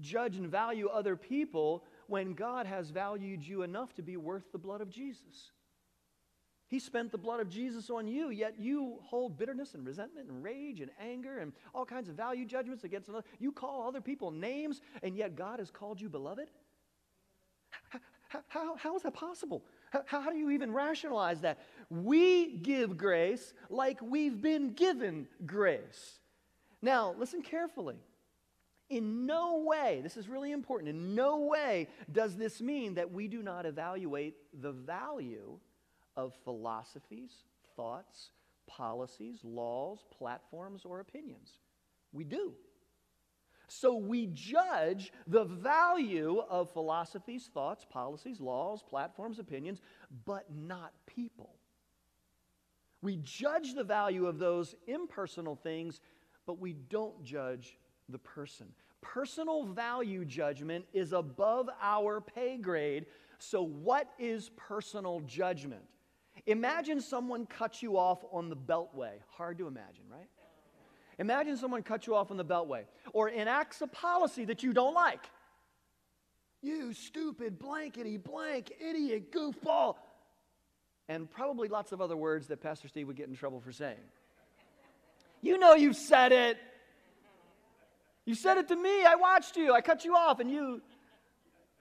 judge 0.00 0.36
and 0.36 0.48
value 0.48 0.88
other 0.88 1.16
people 1.16 1.84
when 2.06 2.34
God 2.34 2.66
has 2.66 2.90
valued 2.90 3.46
you 3.46 3.62
enough 3.62 3.94
to 3.94 4.02
be 4.02 4.16
worth 4.16 4.52
the 4.52 4.58
blood 4.58 4.80
of 4.80 4.90
Jesus. 4.90 5.52
He 6.68 6.78
spent 6.78 7.10
the 7.10 7.18
blood 7.18 7.40
of 7.40 7.48
Jesus 7.48 7.90
on 7.90 8.06
you, 8.06 8.30
yet 8.30 8.54
you 8.56 8.98
hold 9.02 9.36
bitterness 9.36 9.74
and 9.74 9.84
resentment 9.84 10.28
and 10.28 10.42
rage 10.42 10.80
and 10.80 10.90
anger 11.00 11.38
and 11.38 11.52
all 11.74 11.84
kinds 11.84 12.08
of 12.08 12.14
value 12.14 12.44
judgments 12.44 12.84
against 12.84 13.08
another. 13.08 13.24
You 13.40 13.50
call 13.50 13.88
other 13.88 14.00
people 14.00 14.30
names, 14.30 14.80
and 15.02 15.16
yet 15.16 15.34
God 15.34 15.58
has 15.58 15.70
called 15.70 16.00
you 16.00 16.08
beloved? 16.08 16.48
How, 18.28 18.40
how, 18.46 18.76
how 18.76 18.96
is 18.96 19.02
that 19.02 19.14
possible? 19.14 19.64
How, 19.90 20.04
how 20.06 20.30
do 20.30 20.36
you 20.36 20.50
even 20.50 20.72
rationalize 20.72 21.40
that? 21.40 21.58
We 21.90 22.58
give 22.58 22.96
grace 22.96 23.52
like 23.68 24.00
we've 24.00 24.40
been 24.40 24.74
given 24.74 25.26
grace. 25.44 26.20
Now, 26.80 27.16
listen 27.18 27.42
carefully. 27.42 27.96
In 28.90 29.24
no 29.24 29.62
way, 29.64 30.00
this 30.02 30.16
is 30.16 30.28
really 30.28 30.50
important, 30.50 30.90
in 30.90 31.14
no 31.14 31.38
way 31.38 31.88
does 32.10 32.36
this 32.36 32.60
mean 32.60 32.94
that 32.94 33.12
we 33.12 33.28
do 33.28 33.40
not 33.40 33.64
evaluate 33.64 34.34
the 34.60 34.72
value 34.72 35.58
of 36.16 36.34
philosophies, 36.44 37.30
thoughts, 37.76 38.30
policies, 38.66 39.38
laws, 39.44 40.04
platforms, 40.10 40.84
or 40.84 40.98
opinions. 40.98 41.58
We 42.12 42.24
do. 42.24 42.54
So 43.68 43.94
we 43.94 44.28
judge 44.32 45.12
the 45.28 45.44
value 45.44 46.42
of 46.50 46.72
philosophies, 46.72 47.48
thoughts, 47.54 47.86
policies, 47.88 48.40
laws, 48.40 48.82
platforms, 48.82 49.38
opinions, 49.38 49.80
but 50.26 50.46
not 50.52 50.92
people. 51.06 51.54
We 53.02 53.18
judge 53.22 53.74
the 53.74 53.84
value 53.84 54.26
of 54.26 54.40
those 54.40 54.74
impersonal 54.88 55.54
things, 55.54 56.00
but 56.46 56.58
we 56.58 56.72
don't 56.72 57.22
judge 57.22 57.78
the 58.10 58.18
person. 58.18 58.66
Personal 59.00 59.64
value 59.64 60.24
judgment 60.24 60.84
is 60.92 61.12
above 61.12 61.68
our 61.80 62.20
pay 62.20 62.56
grade. 62.56 63.06
So, 63.38 63.62
what 63.62 64.10
is 64.18 64.50
personal 64.56 65.20
judgment? 65.20 65.82
Imagine 66.46 67.00
someone 67.00 67.46
cuts 67.46 67.82
you 67.82 67.96
off 67.96 68.24
on 68.32 68.48
the 68.48 68.56
beltway. 68.56 69.12
Hard 69.36 69.58
to 69.58 69.66
imagine, 69.66 70.04
right? 70.10 70.28
Imagine 71.18 71.56
someone 71.56 71.82
cuts 71.82 72.06
you 72.06 72.14
off 72.14 72.30
on 72.30 72.36
the 72.36 72.44
beltway 72.44 72.84
or 73.12 73.28
enacts 73.28 73.80
a 73.82 73.86
policy 73.86 74.46
that 74.46 74.62
you 74.62 74.72
don't 74.72 74.94
like. 74.94 75.24
You 76.62 76.92
stupid 76.92 77.58
blankety 77.58 78.16
blank 78.16 78.72
idiot 78.80 79.32
goofball. 79.32 79.96
And 81.08 81.30
probably 81.30 81.68
lots 81.68 81.92
of 81.92 82.00
other 82.00 82.16
words 82.16 82.46
that 82.48 82.62
Pastor 82.62 82.88
Steve 82.88 83.06
would 83.06 83.16
get 83.16 83.28
in 83.28 83.34
trouble 83.34 83.60
for 83.60 83.72
saying. 83.72 83.98
You 85.42 85.58
know 85.58 85.74
you've 85.74 85.96
said 85.96 86.32
it. 86.32 86.56
You 88.30 88.36
said 88.36 88.58
it 88.58 88.68
to 88.68 88.76
me. 88.76 89.04
I 89.04 89.16
watched 89.16 89.56
you. 89.56 89.74
I 89.74 89.80
cut 89.80 90.04
you 90.04 90.14
off, 90.14 90.38
and 90.38 90.48
you. 90.48 90.80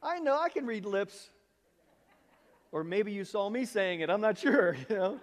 I 0.01 0.17
know 0.17 0.35
I 0.35 0.49
can 0.49 0.65
read 0.65 0.83
lips. 0.83 1.29
Or 2.71 2.83
maybe 2.83 3.11
you 3.11 3.23
saw 3.23 3.51
me 3.51 3.65
saying 3.65 3.99
it. 3.99 4.09
I'm 4.09 4.19
not 4.19 4.39
sure, 4.39 4.75
you 4.89 4.95
know. 4.95 5.19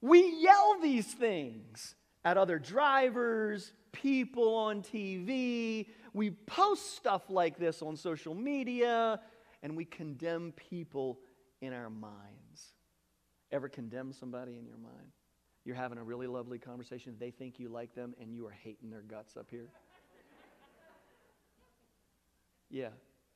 We 0.00 0.40
yell 0.40 0.78
these 0.80 1.12
things 1.12 1.94
at 2.24 2.38
other 2.38 2.58
drivers, 2.58 3.74
people 3.92 4.54
on 4.54 4.80
TV. 4.80 5.88
we 6.14 6.30
post 6.30 6.96
stuff 6.96 7.28
like 7.28 7.58
this 7.58 7.82
on 7.82 7.98
social 7.98 8.34
media 8.34 9.20
and 9.62 9.76
we 9.76 9.84
condemn 9.84 10.52
people 10.52 11.18
in 11.60 11.74
our 11.74 11.90
minds. 11.90 12.72
Ever 13.52 13.68
condemn 13.68 14.14
somebody 14.14 14.56
in 14.56 14.64
your 14.64 14.78
mind? 14.78 15.12
You're 15.64 15.76
having 15.76 15.98
a 15.98 16.02
really 16.02 16.26
lovely 16.26 16.58
conversation. 16.58 17.14
They 17.18 17.30
think 17.30 17.58
you 17.58 17.68
like 17.68 17.94
them, 17.94 18.14
and 18.20 18.34
you 18.34 18.46
are 18.46 18.50
hating 18.64 18.90
their 18.90 19.02
guts 19.02 19.36
up 19.36 19.46
here. 19.50 19.68
yeah. 22.70 22.88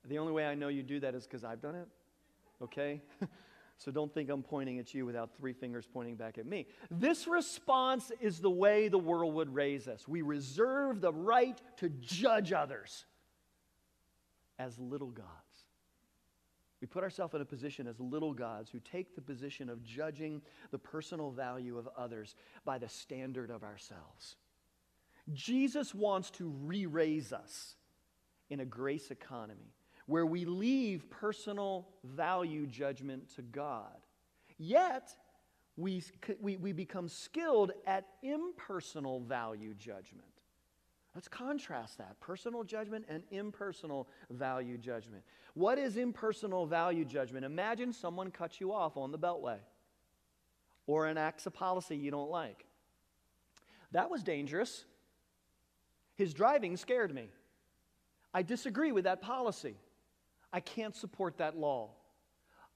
The 0.07 0.19
only 0.19 0.33
way 0.33 0.47
I 0.47 0.55
know 0.55 0.69
you 0.69 0.83
do 0.83 1.01
that 1.01 1.15
is 1.15 1.25
because 1.25 1.45
I've 1.45 1.61
done 1.61 1.75
it. 1.75 1.89
Okay? 2.63 3.03
so 3.79 3.91
don't 3.91 4.13
think 4.13 4.31
I'm 4.31 4.43
pointing 4.43 4.79
at 4.79 4.95
you 4.95 5.05
without 5.05 5.37
three 5.37 5.53
fingers 5.53 5.87
pointing 5.91 6.17
back 6.17 6.39
at 6.39 6.47
me. 6.47 6.67
This 6.91 7.27
response 7.27 8.11
is 8.21 8.41
the 8.41 8.51
way 8.51 8.89
the 8.89 8.99
world 8.99 9.35
would 9.35 9.55
raise 9.55 9.89
us. 9.89 10.09
We 10.09 10.23
reserve 10.23 11.01
the 11.01 11.13
right 11.13 11.61
to 11.79 11.89
judge 11.89 12.53
others 12.53 13.05
as 14.59 14.79
little 14.79 15.11
gods. 15.11 15.44
We 16.85 16.89
put 16.89 17.03
ourselves 17.03 17.33
in 17.33 17.41
a 17.41 17.47
position 17.47 17.87
as 17.87 17.99
little 17.99 18.35
gods 18.35 18.69
who 18.69 18.79
take 18.79 19.15
the 19.15 19.23
position 19.23 19.71
of 19.71 19.83
judging 19.83 20.43
the 20.71 20.79
personal 20.79 21.31
value 21.31 21.79
of 21.79 21.89
others 21.97 22.37
by 22.67 22.77
the 22.77 22.91
standard 22.91 23.49
of 23.49 23.63
ourselves. 23.63 24.37
Jesus 25.33 25.95
wants 25.95 26.31
to 26.33 26.53
re 26.61 26.85
raise 26.85 27.33
us 27.33 27.77
in 28.51 28.61
a 28.61 28.67
grace 28.67 29.11
economy 29.11 29.73
where 30.05 30.27
we 30.27 30.45
leave 30.45 31.09
personal 31.09 31.89
value 32.05 32.67
judgment 32.67 33.35
to 33.37 33.41
God. 33.41 33.97
Yet, 34.59 35.09
we, 35.79 36.03
we, 36.39 36.59
we 36.59 36.73
become 36.73 37.09
skilled 37.09 37.73
at 37.87 38.05
impersonal 38.23 39.21
value 39.21 39.73
judgment. 39.73 40.34
Let's 41.15 41.29
contrast 41.29 41.99
that 41.99 42.19
personal 42.21 42.65
judgment 42.65 43.05
and 43.09 43.23
impersonal 43.31 44.09
value 44.31 44.77
judgment. 44.77 45.23
What 45.55 45.79
is 45.79 45.97
impersonal 45.97 46.67
value 46.67 47.05
judgment? 47.05 47.45
Imagine 47.45 47.93
someone 47.93 48.33
cuts 48.33 48.61
you 48.61 48.73
off 48.73 48.97
on 48.97 49.13
the 49.13 49.19
beltway 49.19 49.59
or 50.87 51.09
enacts 51.09 51.47
a 51.47 51.53
policy 51.53 51.97
you 51.97 52.11
don't 52.11 52.31
like. 52.31 52.65
That 53.93 54.11
was 54.11 54.25
dangerous. 54.25 54.85
His 56.17 56.35
driving 56.35 56.77
scared 56.77 57.15
me. 57.15 57.29
I 58.33 58.43
disagree 58.43 58.91
with 58.91 59.05
that 59.05 59.23
policy. 59.23 59.77
I 60.53 60.59
can't 60.59 60.97
support 60.97 61.39
that 61.39 61.57
law. 61.57 61.91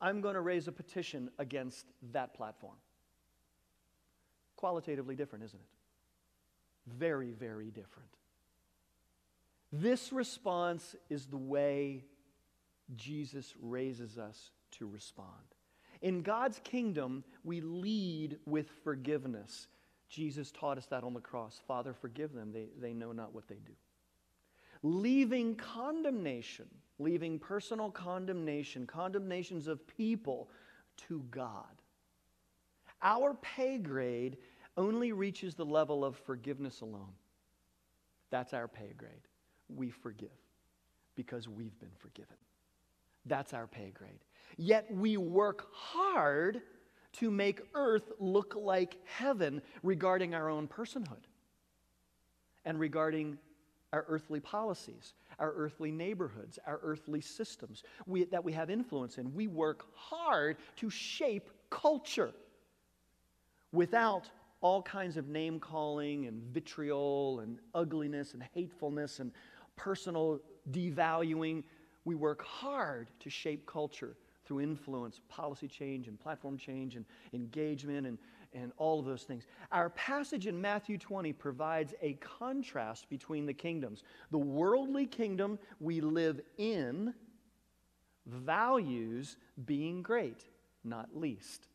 I'm 0.01 0.21
going 0.21 0.35
to 0.35 0.41
raise 0.41 0.69
a 0.69 0.73
petition 0.73 1.31
against 1.39 1.87
that 2.13 2.35
platform. 2.35 2.77
Qualitatively 4.55 5.17
different, 5.17 5.45
isn't 5.45 5.59
it? 5.59 6.95
Very, 6.97 7.33
very 7.33 7.71
different. 7.71 8.09
This 9.73 10.13
response 10.13 10.97
is 11.11 11.27
the 11.27 11.37
way 11.37 12.05
Jesus 12.97 13.55
raises 13.61 14.19
us 14.19 14.51
to 14.73 14.89
respond. 14.89 15.33
In 16.01 16.23
God's 16.23 16.61
kingdom, 16.65 17.25
we 17.45 17.61
lead 17.61 18.39
with 18.47 18.71
forgiveness. 18.83 19.69
Jesus 20.09 20.51
taught 20.53 20.79
us 20.79 20.87
that 20.87 21.05
on 21.05 21.13
the 21.13 21.21
cross. 21.21 21.61
Father, 21.67 21.93
forgive 21.93 22.33
them. 22.33 22.53
They, 22.53 22.69
they 22.81 22.95
know 22.95 23.13
not 23.13 23.35
what 23.35 23.49
they 23.49 23.59
do. 23.67 23.73
Leaving 24.83 25.55
condemnation, 25.57 26.67
leaving 26.99 27.39
personal 27.39 27.91
condemnation, 27.91 28.87
condemnations 28.87 29.67
of 29.67 29.87
people 29.87 30.49
to 31.09 31.25
God. 31.31 31.83
Our 33.03 33.35
pay 33.35 33.79
grade 33.79 34.39
only 34.77 35.13
reaches 35.13 35.57
the 35.57 35.67
level 35.67 36.05
of 36.05 36.17
forgiveness 36.17 36.81
alone. 36.81 37.13
That's 38.31 38.55
our 38.55 38.69
pay 38.69 38.95
grade 38.97 39.29
we 39.75 39.91
forgive 39.91 40.29
because 41.15 41.49
we've 41.49 41.79
been 41.81 41.95
forgiven. 41.99 42.37
That's 43.27 43.53
our 43.53 43.67
pay 43.67 43.91
grade. 43.91 44.21
Yet 44.57 44.87
we 44.91 45.17
work 45.17 45.67
hard 45.73 46.63
to 47.15 47.31
make 47.31 47.61
earth 47.75 48.13
look 48.19 48.55
like 48.57 48.97
heaven 49.05 49.63
regarding 49.83 50.35
our 50.35 50.49
own 50.49 50.69
personhood 50.69 51.25
and 52.65 52.79
regarding 52.79 53.39
our 53.93 54.05
earthly 54.09 54.41
policies, 54.41 55.15
our 55.39 55.53
earthly 55.53 55.91
neighborhoods, 55.91 56.59
our 56.67 56.79
earthly 56.83 57.21
systems 57.21 57.83
we, 58.07 58.25
that 58.25 58.45
we 58.45 58.53
have 58.53 58.71
influence 58.71 59.19
in. 59.19 59.35
We 59.35 59.47
work 59.47 59.87
hard 59.95 60.57
to 60.77 60.91
shape 60.91 61.51
culture 61.71 62.33
without 63.73 64.29
all 64.61 64.83
kinds 64.83 65.17
of 65.17 65.29
name 65.29 65.61
calling 65.61 66.27
and 66.27 66.43
vitriol 66.53 67.41
and 67.41 67.59
ugliness 67.75 68.35
and 68.35 68.43
hatefulness 68.55 69.21
and 69.21 69.33
personal 69.79 70.41
devaluing. 70.71 71.63
We 72.05 72.15
work 72.15 72.45
hard 72.45 73.09
to 73.21 73.31
shape 73.31 73.67
culture 73.67 74.17
through 74.45 74.61
influence, 74.61 75.21
policy 75.29 75.69
change, 75.69 76.09
and 76.09 76.19
platform 76.19 76.57
change, 76.57 76.97
and 76.97 77.05
engagement, 77.33 78.07
and, 78.07 78.19
and 78.55 78.73
all 78.79 78.99
of 78.99 79.05
those 79.05 79.23
things. 79.23 79.47
Our 79.73 79.91
passage 79.91 80.47
in 80.47 80.61
Matthew 80.61 80.99
20 80.99 81.33
provides 81.35 81.95
a 82.03 82.15
contrast 82.15 83.09
between 83.11 83.47
the 83.47 83.53
kingdoms. 83.53 84.03
The 84.31 84.39
worldly 84.39 85.07
kingdom 85.07 85.59
we 85.81 86.01
live 86.01 86.41
in 86.57 87.15
values 88.27 89.37
being 89.67 90.03
great, 90.03 90.45
not 90.83 91.15
least, 91.15 91.69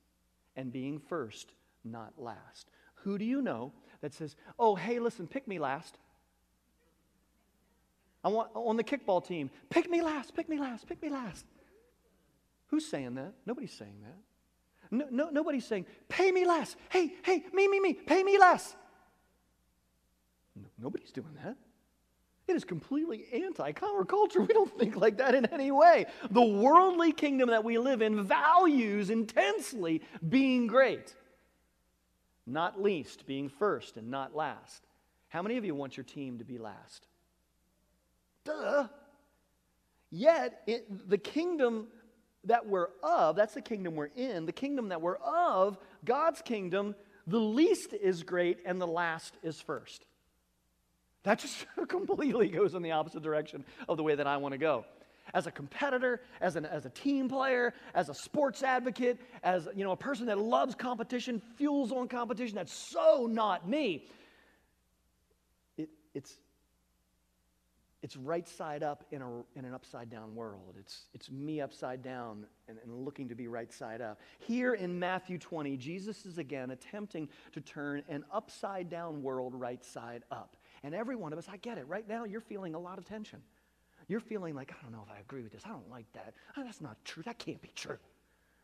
and 0.55 0.71
being 0.71 0.99
first, 0.99 1.53
not 1.83 2.13
last. 2.17 2.71
Who 2.95 3.17
do 3.17 3.25
you 3.25 3.41
know 3.41 3.71
that 4.01 4.13
says, 4.13 4.35
oh, 4.57 4.75
hey, 4.75 4.99
listen, 4.99 5.27
pick 5.27 5.47
me 5.47 5.59
last? 5.59 5.97
I 8.23 8.29
want 8.29 8.49
on 8.53 8.77
the 8.77 8.83
kickball 8.83 9.25
team, 9.25 9.49
pick 9.69 9.89
me 9.89 10.01
last, 10.01 10.33
pick 10.33 10.47
me 10.47 10.57
last, 10.57 10.87
pick 10.87 11.01
me 11.01 11.09
last. 11.09 11.45
Who's 12.67 12.85
saying 12.85 13.15
that? 13.15 13.33
Nobody's 13.45 13.73
saying 13.73 13.97
that. 14.01 14.17
No, 14.91 15.07
no, 15.09 15.29
nobody's 15.29 15.65
saying, 15.65 15.85
pay 16.07 16.31
me 16.31 16.45
less. 16.45 16.75
Hey, 16.89 17.13
hey, 17.23 17.43
me, 17.53 17.67
me, 17.67 17.79
me, 17.79 17.93
pay 17.93 18.23
me 18.23 18.37
less. 18.37 18.75
No, 20.55 20.67
nobody's 20.79 21.11
doing 21.11 21.35
that. 21.43 21.57
It 22.47 22.55
is 22.55 22.63
completely 22.63 23.25
anti 23.33 23.71
counterculture. 23.71 24.37
We 24.47 24.53
don't 24.53 24.77
think 24.77 24.95
like 24.95 25.17
that 25.17 25.33
in 25.35 25.45
any 25.47 25.71
way. 25.71 26.05
The 26.29 26.43
worldly 26.43 27.11
kingdom 27.11 27.49
that 27.49 27.63
we 27.63 27.77
live 27.77 28.01
in 28.01 28.23
values 28.23 29.09
intensely 29.09 30.01
being 30.27 30.67
great, 30.67 31.13
not 32.45 32.81
least, 32.81 33.25
being 33.25 33.49
first, 33.49 33.97
and 33.97 34.09
not 34.09 34.35
last. 34.35 34.85
How 35.29 35.41
many 35.41 35.57
of 35.57 35.65
you 35.65 35.73
want 35.73 35.97
your 35.97 36.03
team 36.03 36.37
to 36.39 36.45
be 36.45 36.57
last? 36.57 37.07
Duh. 38.45 38.87
Yet, 40.09 40.61
it, 40.67 41.09
the 41.09 41.17
kingdom 41.17 41.87
that 42.45 42.67
we're 42.67 42.89
of, 43.01 43.35
that's 43.35 43.53
the 43.53 43.61
kingdom 43.61 43.95
we're 43.95 44.11
in, 44.15 44.45
the 44.45 44.51
kingdom 44.51 44.89
that 44.89 45.01
we're 45.01 45.15
of, 45.15 45.77
God's 46.03 46.41
kingdom, 46.41 46.95
the 47.25 47.39
least 47.39 47.93
is 47.93 48.23
great 48.23 48.59
and 48.65 48.81
the 48.81 48.87
last 48.87 49.33
is 49.43 49.59
first. 49.61 50.05
That 51.23 51.39
just 51.39 51.65
completely 51.87 52.49
goes 52.49 52.73
in 52.73 52.81
the 52.81 52.91
opposite 52.91 53.23
direction 53.23 53.63
of 53.87 53.97
the 53.97 54.03
way 54.03 54.15
that 54.15 54.27
I 54.27 54.37
want 54.37 54.51
to 54.53 54.57
go. 54.57 54.85
As 55.33 55.47
a 55.47 55.51
competitor, 55.51 56.19
as, 56.41 56.57
an, 56.57 56.65
as 56.65 56.85
a 56.85 56.89
team 56.89 57.29
player, 57.29 57.73
as 57.95 58.09
a 58.09 58.13
sports 58.13 58.61
advocate, 58.61 59.19
as 59.41 59.69
you 59.73 59.85
know, 59.85 59.91
a 59.91 59.97
person 59.97 60.25
that 60.25 60.37
loves 60.37 60.75
competition, 60.75 61.41
fuels 61.55 61.93
on 61.93 62.09
competition, 62.09 62.55
that's 62.55 62.73
so 62.73 63.25
not 63.29 63.67
me. 63.67 64.05
It, 65.77 65.89
it's, 66.13 66.37
it's 68.03 68.17
right 68.17 68.47
side 68.47 68.83
up 68.83 69.05
in, 69.11 69.21
a, 69.21 69.29
in 69.55 69.63
an 69.63 69.73
upside 69.73 70.09
down 70.09 70.35
world. 70.35 70.75
It's, 70.77 71.05
it's 71.13 71.31
me 71.31 71.61
upside 71.61 72.03
down 72.03 72.45
and, 72.67 72.77
and 72.83 72.93
looking 72.93 73.29
to 73.29 73.35
be 73.35 73.47
right 73.47 73.71
side 73.71 74.01
up. 74.01 74.19
Here 74.39 74.73
in 74.73 74.99
Matthew 74.99 75.37
20, 75.37 75.77
Jesus 75.77 76.25
is 76.25 76.37
again 76.37 76.71
attempting 76.71 77.29
to 77.53 77.61
turn 77.61 78.03
an 78.09 78.25
upside 78.29 78.89
down 78.89 79.23
world 79.23 79.55
right 79.55 79.83
side 79.83 80.23
up. 80.31 80.57
And 80.83 80.93
every 80.93 81.15
one 81.15 81.31
of 81.31 81.39
us, 81.39 81.47
I 81.49 81.55
get 81.55 81.77
it. 81.77 81.87
Right 81.87 82.07
now, 82.07 82.25
you're 82.25 82.41
feeling 82.41 82.75
a 82.75 82.79
lot 82.79 82.97
of 82.97 83.05
tension. 83.05 83.41
You're 84.09 84.19
feeling 84.19 84.53
like, 84.53 84.73
I 84.77 84.83
don't 84.83 84.91
know 84.91 85.03
if 85.07 85.11
I 85.15 85.21
agree 85.21 85.41
with 85.41 85.53
this. 85.53 85.61
I 85.65 85.69
don't 85.69 85.89
like 85.89 86.11
that. 86.11 86.33
Oh, 86.57 86.63
that's 86.63 86.81
not 86.81 86.97
true. 87.05 87.23
That 87.23 87.39
can't 87.39 87.61
be 87.61 87.71
true. 87.73 87.97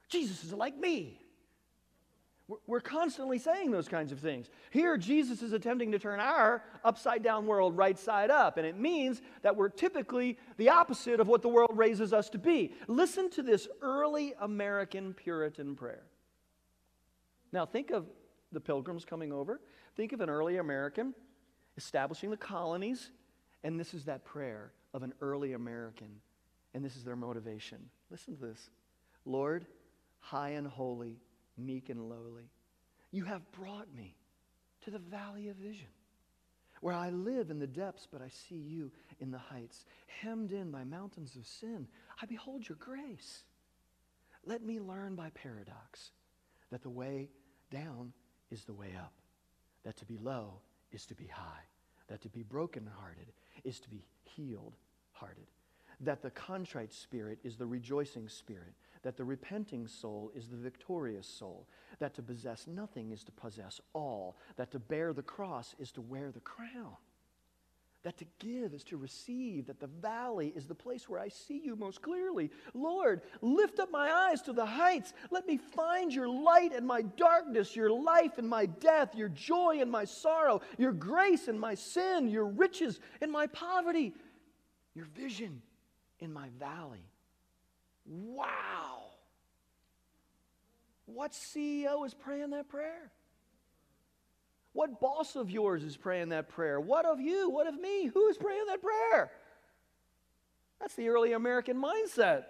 Jesus 0.09 0.43
is 0.43 0.51
like 0.51 0.77
me. 0.77 1.21
We're 2.65 2.79
constantly 2.79 3.37
saying 3.37 3.69
those 3.69 3.87
kinds 3.87 4.11
of 4.11 4.19
things. 4.19 4.49
Here, 4.71 4.97
Jesus 4.97 5.43
is 5.43 5.53
attempting 5.53 5.91
to 5.91 5.99
turn 5.99 6.19
our 6.19 6.63
upside 6.83 7.21
down 7.21 7.45
world 7.45 7.77
right 7.77 7.97
side 7.97 8.31
up, 8.31 8.57
and 8.57 8.65
it 8.65 8.75
means 8.75 9.21
that 9.43 9.55
we're 9.55 9.69
typically 9.69 10.37
the 10.57 10.69
opposite 10.69 11.19
of 11.19 11.27
what 11.27 11.43
the 11.43 11.47
world 11.47 11.71
raises 11.75 12.11
us 12.11 12.27
to 12.31 12.39
be. 12.39 12.73
Listen 12.87 13.29
to 13.31 13.43
this 13.43 13.67
early 13.81 14.33
American 14.41 15.13
Puritan 15.13 15.75
prayer. 15.75 16.03
Now, 17.51 17.67
think 17.67 17.91
of 17.91 18.07
the 18.51 18.59
pilgrims 18.59 19.05
coming 19.05 19.31
over, 19.31 19.61
think 19.95 20.11
of 20.11 20.21
an 20.21 20.29
early 20.29 20.57
American 20.57 21.13
establishing 21.77 22.31
the 22.31 22.37
colonies, 22.37 23.11
and 23.63 23.79
this 23.79 23.93
is 23.93 24.05
that 24.05 24.25
prayer 24.25 24.71
of 24.95 25.03
an 25.03 25.13
early 25.21 25.53
American, 25.53 26.09
and 26.73 26.83
this 26.83 26.95
is 26.95 27.03
their 27.03 27.15
motivation. 27.15 27.77
Listen 28.09 28.35
to 28.35 28.41
this 28.41 28.71
Lord, 29.25 29.67
high 30.19 30.49
and 30.49 30.65
holy 30.65 31.17
meek 31.59 31.89
and 31.89 32.09
lowly. 32.09 32.51
You 33.11 33.25
have 33.25 33.51
brought 33.51 33.93
me 33.95 34.15
to 34.81 34.91
the 34.91 34.99
valley 34.99 35.49
of 35.49 35.57
vision, 35.57 35.87
where 36.81 36.93
I 36.93 37.09
live 37.09 37.49
in 37.49 37.59
the 37.59 37.67
depths, 37.67 38.07
but 38.09 38.21
I 38.21 38.29
see 38.29 38.55
you 38.55 38.91
in 39.19 39.31
the 39.31 39.37
heights. 39.37 39.85
Hemmed 40.21 40.51
in 40.51 40.71
by 40.71 40.83
mountains 40.83 41.35
of 41.35 41.45
sin, 41.45 41.87
I 42.21 42.25
behold 42.25 42.67
your 42.67 42.77
grace. 42.77 43.43
Let 44.45 44.63
me 44.63 44.79
learn 44.79 45.15
by 45.15 45.29
paradox 45.31 46.11
that 46.71 46.81
the 46.81 46.89
way 46.89 47.29
down 47.71 48.13
is 48.51 48.63
the 48.63 48.73
way 48.73 48.93
up, 48.97 49.13
that 49.83 49.97
to 49.97 50.05
be 50.05 50.17
low 50.17 50.61
is 50.91 51.05
to 51.07 51.15
be 51.15 51.27
high, 51.27 51.65
that 52.07 52.21
to 52.21 52.29
be 52.29 52.43
brokenhearted 52.43 53.31
is 53.63 53.79
to 53.81 53.89
be 53.89 54.05
healed 54.23 54.75
hearted, 55.11 55.47
that 55.99 56.21
the 56.21 56.31
contrite 56.31 56.93
spirit 56.93 57.39
is 57.43 57.57
the 57.57 57.65
rejoicing 57.65 58.29
spirit, 58.29 58.73
that 59.03 59.17
the 59.17 59.23
repenting 59.23 59.87
soul 59.87 60.31
is 60.35 60.47
the 60.47 60.57
victorious 60.57 61.27
soul, 61.27 61.67
that 61.99 62.13
to 62.15 62.21
possess 62.21 62.67
nothing 62.67 63.11
is 63.11 63.23
to 63.23 63.31
possess 63.31 63.79
all, 63.93 64.37
that 64.57 64.71
to 64.71 64.79
bear 64.79 65.13
the 65.13 65.21
cross 65.21 65.75
is 65.79 65.91
to 65.91 66.01
wear 66.01 66.31
the 66.31 66.39
crown, 66.41 66.95
that 68.03 68.17
to 68.17 68.25
give 68.39 68.73
is 68.73 68.83
to 68.83 68.97
receive, 68.97 69.67
that 69.67 69.79
the 69.79 69.87
valley 69.87 70.53
is 70.55 70.67
the 70.67 70.75
place 70.75 71.09
where 71.09 71.19
I 71.19 71.27
see 71.27 71.61
you 71.63 71.75
most 71.75 72.01
clearly. 72.01 72.49
Lord, 72.73 73.21
lift 73.41 73.79
up 73.79 73.91
my 73.91 74.09
eyes 74.11 74.41
to 74.43 74.53
the 74.53 74.65
heights. 74.65 75.13
Let 75.31 75.45
me 75.45 75.57
find 75.57 76.13
your 76.13 76.29
light 76.29 76.73
in 76.73 76.85
my 76.85 77.01
darkness, 77.01 77.75
your 77.75 77.91
life 77.91 78.39
in 78.39 78.47
my 78.47 78.67
death, 78.67 79.15
your 79.15 79.29
joy 79.29 79.79
in 79.81 79.89
my 79.89 80.05
sorrow, 80.05 80.61
your 80.77 80.93
grace 80.93 81.47
in 81.49 81.59
my 81.59 81.75
sin, 81.75 82.29
your 82.29 82.45
riches 82.45 82.99
in 83.21 83.31
my 83.31 83.47
poverty, 83.47 84.13
your 84.93 85.05
vision 85.05 85.61
in 86.19 86.31
my 86.31 86.49
valley. 86.57 87.05
Wow. 88.09 89.03
What 91.05 91.31
CEO 91.31 92.05
is 92.05 92.13
praying 92.13 92.49
that 92.51 92.67
prayer? 92.67 93.11
What 94.73 94.99
boss 94.99 95.35
of 95.35 95.49
yours 95.49 95.83
is 95.83 95.95
praying 95.95 96.29
that 96.29 96.49
prayer? 96.49 96.79
What 96.79 97.05
of 97.05 97.19
you? 97.19 97.49
What 97.49 97.67
of 97.67 97.79
me? 97.79 98.07
Who 98.07 98.27
is 98.27 98.37
praying 98.37 98.65
that 98.67 98.81
prayer? 98.81 99.31
That's 100.79 100.95
the 100.95 101.09
early 101.09 101.33
American 101.33 101.77
mindset. 101.77 102.45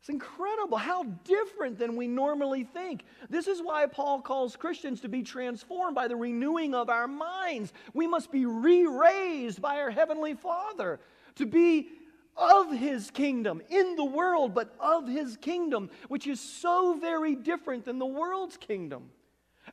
It's 0.00 0.08
incredible 0.08 0.78
how 0.78 1.04
different 1.24 1.78
than 1.78 1.94
we 1.96 2.08
normally 2.08 2.64
think. 2.64 3.04
This 3.30 3.46
is 3.46 3.60
why 3.60 3.86
Paul 3.86 4.20
calls 4.20 4.56
Christians 4.56 5.00
to 5.02 5.08
be 5.08 5.22
transformed 5.22 5.94
by 5.94 6.08
the 6.08 6.16
renewing 6.16 6.74
of 6.74 6.88
our 6.88 7.06
minds. 7.06 7.72
We 7.94 8.08
must 8.08 8.32
be 8.32 8.44
re 8.44 8.84
raised 8.84 9.62
by 9.62 9.78
our 9.78 9.90
Heavenly 9.90 10.34
Father 10.34 10.98
to 11.36 11.46
be 11.46 11.88
of 12.36 12.72
his 12.72 13.10
kingdom 13.10 13.62
in 13.70 13.96
the 13.96 14.04
world, 14.04 14.54
but 14.54 14.74
of 14.80 15.06
his 15.06 15.36
kingdom, 15.36 15.90
which 16.08 16.26
is 16.26 16.40
so 16.40 16.98
very 17.00 17.34
different 17.34 17.84
than 17.84 17.98
the 17.98 18.06
world's 18.06 18.56
kingdom. 18.56 19.10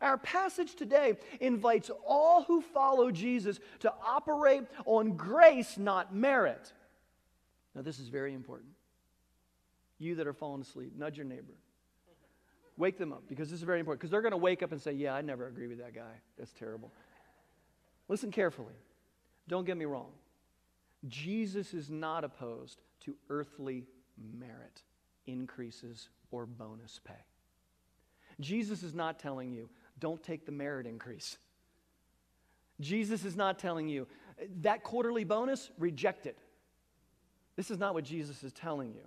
Our 0.01 0.17
passage 0.17 0.75
today 0.75 1.17
invites 1.39 1.89
all 2.07 2.43
who 2.43 2.61
follow 2.61 3.11
Jesus 3.11 3.59
to 3.79 3.93
operate 4.05 4.63
on 4.85 5.17
grace, 5.17 5.77
not 5.77 6.13
merit. 6.13 6.71
Now, 7.75 7.81
this 7.81 7.99
is 7.99 8.07
very 8.07 8.33
important. 8.33 8.71
You 9.97 10.15
that 10.15 10.27
are 10.27 10.33
falling 10.33 10.61
asleep, 10.61 10.93
nudge 10.95 11.17
your 11.17 11.25
neighbor. 11.25 11.53
Wake 12.77 12.97
them 12.97 13.11
up 13.11 13.23
because 13.27 13.49
this 13.49 13.59
is 13.59 13.65
very 13.65 13.79
important 13.79 13.99
because 13.99 14.11
they're 14.11 14.21
going 14.21 14.31
to 14.31 14.37
wake 14.37 14.63
up 14.63 14.71
and 14.71 14.81
say, 14.81 14.93
Yeah, 14.93 15.13
I 15.13 15.21
never 15.21 15.47
agree 15.47 15.67
with 15.67 15.79
that 15.79 15.93
guy. 15.93 16.21
That's 16.37 16.53
terrible. 16.53 16.93
Listen 18.07 18.31
carefully. 18.31 18.73
Don't 19.49 19.65
get 19.65 19.75
me 19.75 19.83
wrong. 19.83 20.11
Jesus 21.07 21.73
is 21.73 21.89
not 21.89 22.23
opposed 22.23 22.81
to 23.01 23.15
earthly 23.29 23.87
merit 24.37 24.83
increases 25.27 26.09
or 26.31 26.45
bonus 26.45 26.99
pay. 27.03 27.13
Jesus 28.39 28.83
is 28.83 28.93
not 28.93 29.19
telling 29.19 29.51
you, 29.51 29.69
don't 29.99 30.21
take 30.23 30.45
the 30.45 30.51
merit 30.51 30.85
increase. 30.85 31.37
Jesus 32.79 33.25
is 33.25 33.35
not 33.35 33.59
telling 33.59 33.87
you, 33.87 34.07
that 34.61 34.83
quarterly 34.83 35.25
bonus, 35.25 35.69
reject 35.77 36.25
it. 36.25 36.37
This 37.55 37.71
is 37.71 37.77
not 37.77 37.93
what 37.93 38.05
Jesus 38.05 38.43
is 38.43 38.53
telling 38.53 38.93
you. 38.93 39.03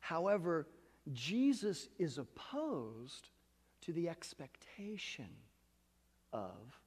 However, 0.00 0.66
Jesus 1.12 1.88
is 1.98 2.18
opposed 2.18 3.28
to 3.82 3.92
the 3.92 4.08
expectation 4.08 5.28
of 6.32 6.80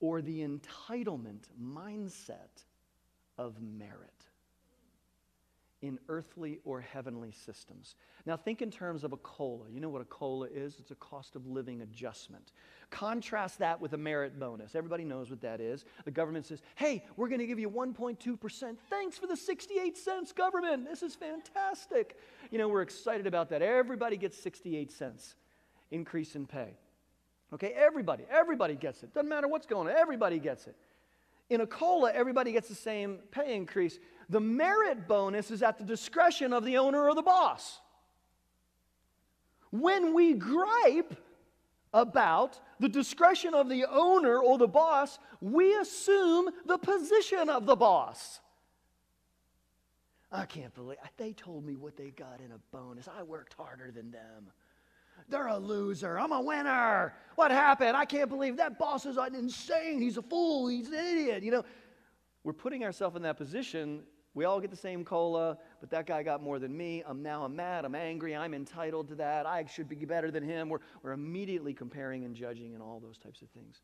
or 0.00 0.20
the 0.20 0.46
entitlement 0.46 1.44
mindset 1.60 2.64
of 3.38 3.60
merit 3.60 4.10
in 5.82 5.98
earthly 6.08 6.58
or 6.64 6.80
heavenly 6.80 7.30
systems. 7.30 7.94
Now, 8.24 8.36
think 8.36 8.62
in 8.62 8.70
terms 8.70 9.04
of 9.04 9.12
a 9.12 9.16
COLA. 9.18 9.70
You 9.70 9.80
know 9.80 9.88
what 9.88 10.00
a 10.00 10.06
COLA 10.06 10.48
is? 10.48 10.76
It's 10.80 10.90
a 10.90 10.96
cost 10.96 11.36
of 11.36 11.46
living 11.46 11.82
adjustment. 11.82 12.52
Contrast 12.90 13.58
that 13.58 13.80
with 13.80 13.92
a 13.92 13.98
merit 13.98 14.38
bonus. 14.40 14.74
Everybody 14.74 15.04
knows 15.04 15.30
what 15.30 15.42
that 15.42 15.60
is. 15.60 15.84
The 16.04 16.10
government 16.10 16.46
says, 16.46 16.62
hey, 16.76 17.04
we're 17.16 17.28
going 17.28 17.40
to 17.40 17.46
give 17.46 17.58
you 17.58 17.68
1.2%. 17.68 18.76
Thanks 18.88 19.18
for 19.18 19.26
the 19.26 19.36
68 19.36 19.96
cents, 19.96 20.32
government. 20.32 20.86
This 20.88 21.02
is 21.02 21.14
fantastic. 21.14 22.16
You 22.50 22.58
know, 22.58 22.68
we're 22.68 22.82
excited 22.82 23.26
about 23.26 23.50
that. 23.50 23.62
Everybody 23.62 24.16
gets 24.16 24.38
68 24.38 24.90
cents 24.90 25.34
increase 25.90 26.34
in 26.34 26.46
pay. 26.46 26.74
Okay, 27.52 27.72
everybody, 27.76 28.24
everybody 28.28 28.74
gets 28.74 29.04
it. 29.04 29.14
Doesn't 29.14 29.28
matter 29.28 29.46
what's 29.46 29.66
going 29.66 29.88
on, 29.88 29.94
everybody 29.96 30.38
gets 30.40 30.66
it. 30.66 30.74
In 31.48 31.60
a 31.60 31.66
COLA, 31.66 32.12
everybody 32.12 32.52
gets 32.52 32.68
the 32.68 32.74
same 32.74 33.18
pay 33.30 33.54
increase. 33.54 33.98
The 34.28 34.40
merit 34.40 35.06
bonus 35.06 35.50
is 35.50 35.62
at 35.62 35.78
the 35.78 35.84
discretion 35.84 36.52
of 36.52 36.64
the 36.64 36.76
owner 36.78 37.08
or 37.08 37.14
the 37.14 37.22
boss. 37.22 37.80
When 39.70 40.14
we 40.14 40.34
gripe 40.34 41.16
about 41.94 42.60
the 42.80 42.88
discretion 42.88 43.54
of 43.54 43.68
the 43.68 43.86
owner 43.88 44.38
or 44.38 44.58
the 44.58 44.66
boss, 44.66 45.18
we 45.40 45.74
assume 45.74 46.50
the 46.66 46.78
position 46.78 47.48
of 47.48 47.66
the 47.66 47.76
boss. 47.76 48.40
I 50.32 50.44
can't 50.44 50.74
believe 50.74 50.98
they 51.16 51.32
told 51.32 51.64
me 51.64 51.76
what 51.76 51.96
they 51.96 52.10
got 52.10 52.40
in 52.44 52.52
a 52.52 52.58
bonus. 52.70 53.08
I 53.08 53.22
worked 53.22 53.54
harder 53.54 53.92
than 53.92 54.10
them. 54.10 54.50
They're 55.28 55.48
a 55.48 55.58
loser. 55.58 56.18
I'm 56.18 56.32
a 56.32 56.40
winner. 56.40 57.14
What 57.34 57.50
happened? 57.50 57.96
I 57.96 58.04
can't 58.04 58.28
believe 58.28 58.56
that 58.58 58.78
boss 58.78 59.06
is 59.06 59.18
insane. 59.34 60.00
He's 60.00 60.16
a 60.16 60.22
fool. 60.22 60.68
He's 60.68 60.88
an 60.88 60.94
idiot. 60.94 61.42
You 61.42 61.50
know, 61.50 61.64
we're 62.44 62.52
putting 62.52 62.84
ourselves 62.84 63.16
in 63.16 63.22
that 63.22 63.36
position. 63.36 64.02
We 64.34 64.44
all 64.44 64.60
get 64.60 64.70
the 64.70 64.76
same 64.76 65.04
cola, 65.04 65.58
but 65.80 65.90
that 65.90 66.06
guy 66.06 66.22
got 66.22 66.42
more 66.42 66.58
than 66.58 66.76
me. 66.76 67.02
I'm 67.06 67.22
now 67.22 67.44
I'm 67.44 67.56
mad. 67.56 67.84
I'm 67.84 67.94
angry. 67.94 68.36
I'm 68.36 68.54
entitled 68.54 69.08
to 69.08 69.14
that. 69.16 69.46
I 69.46 69.64
should 69.64 69.88
be 69.88 69.96
better 70.04 70.30
than 70.30 70.44
him. 70.44 70.68
We're, 70.68 70.80
we're 71.02 71.12
immediately 71.12 71.72
comparing 71.72 72.24
and 72.24 72.34
judging 72.34 72.74
and 72.74 72.82
all 72.82 73.00
those 73.00 73.18
types 73.18 73.42
of 73.42 73.48
things. 73.48 73.80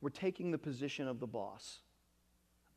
We're 0.00 0.10
taking 0.10 0.50
the 0.50 0.58
position 0.58 1.08
of 1.08 1.20
the 1.20 1.26
boss. 1.26 1.80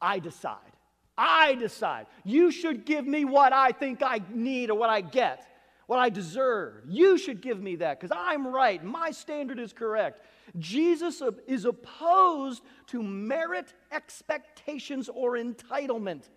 I 0.01 0.19
decide. 0.19 0.71
I 1.17 1.55
decide. 1.55 2.07
You 2.23 2.51
should 2.51 2.85
give 2.85 3.05
me 3.05 3.25
what 3.25 3.51
I 3.51 3.71
think 3.71 4.01
I 4.01 4.21
need 4.33 4.69
or 4.69 4.77
what 4.77 4.89
I 4.89 5.01
get 5.01 5.45
what 5.87 5.99
I 5.99 6.09
deserve. 6.09 6.83
You 6.87 7.17
should 7.17 7.41
give 7.41 7.61
me 7.61 7.77
that 7.77 7.99
because 7.99 8.15
I'm 8.15 8.45
right. 8.45 8.83
My 8.83 9.11
standard 9.11 9.57
is 9.57 9.73
correct. 9.73 10.21
Jesus 10.59 11.21
is 11.47 11.65
opposed 11.65 12.61
to 12.87 13.01
merit 13.01 13.73
expectations 13.91 15.09
or 15.09 15.33
entitlement 15.33 16.29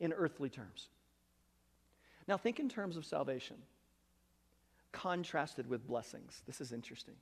in 0.00 0.12
earthly 0.12 0.48
terms. 0.48 0.88
Now, 2.28 2.36
think 2.36 2.60
in 2.60 2.68
terms 2.68 2.96
of 2.96 3.04
salvation, 3.04 3.56
contrasted 4.92 5.68
with 5.68 5.86
blessings. 5.86 6.42
This 6.46 6.60
is 6.60 6.72
interesting. 6.72 7.14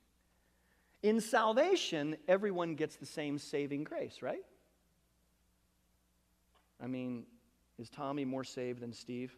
In 1.01 1.21
salvation, 1.21 2.17
everyone 2.27 2.75
gets 2.75 2.95
the 2.95 3.05
same 3.05 3.37
saving 3.37 3.85
grace, 3.85 4.21
right? 4.21 4.43
I 6.81 6.87
mean, 6.87 7.25
is 7.77 7.89
Tommy 7.89 8.25
more 8.25 8.43
saved 8.43 8.81
than 8.81 8.91
Steve? 8.93 9.33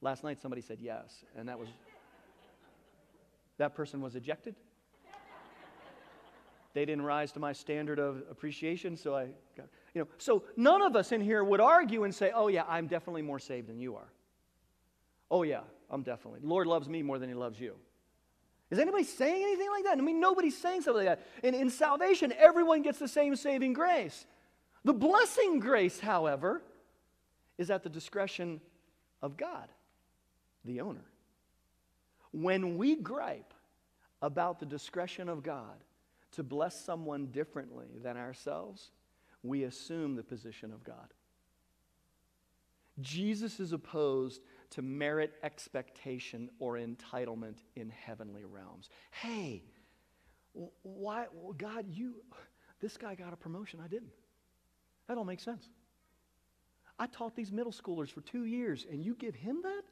Last 0.00 0.24
night 0.24 0.38
somebody 0.40 0.62
said 0.62 0.78
yes, 0.80 1.24
and 1.36 1.48
that 1.48 1.58
was 1.58 1.68
that 3.58 3.74
person 3.74 4.00
was 4.00 4.14
ejected. 4.14 4.54
They 6.74 6.84
didn't 6.84 7.04
rise 7.04 7.32
to 7.32 7.40
my 7.40 7.54
standard 7.54 7.98
of 7.98 8.22
appreciation, 8.30 8.98
so 8.98 9.16
I 9.16 9.28
got, 9.56 9.66
you 9.94 10.02
know, 10.02 10.08
so 10.18 10.44
none 10.58 10.82
of 10.82 10.94
us 10.94 11.10
in 11.10 11.22
here 11.22 11.42
would 11.42 11.60
argue 11.60 12.04
and 12.04 12.14
say, 12.14 12.32
"Oh 12.34 12.48
yeah, 12.48 12.64
I'm 12.68 12.86
definitely 12.86 13.22
more 13.22 13.38
saved 13.38 13.68
than 13.68 13.78
you 13.78 13.96
are." 13.96 14.12
Oh 15.30 15.42
yeah, 15.42 15.62
I'm 15.90 16.02
definitely. 16.02 16.40
The 16.40 16.48
Lord 16.48 16.66
loves 16.66 16.88
me 16.88 17.02
more 17.02 17.18
than 17.18 17.30
he 17.30 17.34
loves 17.34 17.58
you. 17.58 17.76
Is 18.70 18.78
anybody 18.78 19.04
saying 19.04 19.42
anything 19.42 19.70
like 19.70 19.84
that? 19.84 19.96
I 19.96 20.00
mean, 20.02 20.20
nobody's 20.20 20.58
saying 20.58 20.82
something 20.82 21.06
like 21.06 21.18
that. 21.18 21.26
And 21.42 21.56
in 21.56 21.70
salvation, 21.70 22.34
everyone 22.36 22.82
gets 22.82 22.98
the 22.98 23.08
same 23.08 23.36
saving 23.36 23.72
grace. 23.72 24.26
The 24.84 24.92
blessing 24.92 25.60
grace, 25.60 26.00
however, 26.00 26.62
is 27.58 27.70
at 27.70 27.84
the 27.84 27.88
discretion 27.88 28.60
of 29.22 29.36
God 29.36 29.68
the 30.66 30.80
owner. 30.80 31.04
When 32.32 32.76
we 32.76 32.96
gripe 32.96 33.54
about 34.22 34.58
the 34.60 34.66
discretion 34.66 35.28
of 35.28 35.42
God 35.42 35.82
to 36.32 36.42
bless 36.42 36.78
someone 36.78 37.26
differently 37.26 37.98
than 38.02 38.16
ourselves, 38.16 38.90
we 39.42 39.64
assume 39.64 40.16
the 40.16 40.22
position 40.22 40.72
of 40.72 40.84
God. 40.84 41.12
Jesus 43.00 43.60
is 43.60 43.72
opposed 43.72 44.42
to 44.70 44.82
merit 44.82 45.34
expectation 45.42 46.50
or 46.58 46.74
entitlement 46.74 47.58
in 47.76 47.90
heavenly 47.90 48.44
realms. 48.44 48.88
Hey, 49.10 49.62
why, 50.82 51.26
God, 51.58 51.86
you, 51.88 52.14
this 52.80 52.96
guy 52.96 53.14
got 53.14 53.32
a 53.32 53.36
promotion, 53.36 53.80
I 53.84 53.88
didn't. 53.88 54.12
That 55.06 55.14
don't 55.14 55.26
make 55.26 55.40
sense. 55.40 55.68
I 56.98 57.06
taught 57.06 57.36
these 57.36 57.52
middle 57.52 57.72
schoolers 57.72 58.10
for 58.10 58.22
two 58.22 58.44
years, 58.44 58.86
and 58.90 59.04
you 59.04 59.14
give 59.14 59.34
him 59.34 59.60
that? 59.62 59.82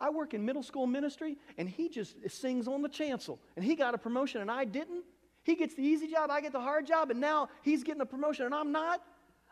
I 0.00 0.10
work 0.10 0.34
in 0.34 0.44
middle 0.44 0.62
school 0.62 0.86
ministry, 0.86 1.36
and 1.58 1.68
he 1.68 1.88
just 1.88 2.16
sings 2.28 2.68
on 2.68 2.82
the 2.82 2.88
chancel, 2.88 3.40
and 3.56 3.64
he 3.64 3.74
got 3.74 3.94
a 3.94 3.98
promotion, 3.98 4.40
and 4.40 4.50
I 4.50 4.64
didn't. 4.64 5.04
He 5.42 5.54
gets 5.54 5.74
the 5.74 5.82
easy 5.82 6.08
job, 6.08 6.30
I 6.30 6.40
get 6.40 6.52
the 6.52 6.60
hard 6.60 6.86
job, 6.86 7.10
and 7.10 7.20
now 7.20 7.48
he's 7.62 7.84
getting 7.84 8.02
a 8.02 8.06
promotion, 8.06 8.46
and 8.46 8.54
I'm 8.54 8.72
not. 8.72 9.02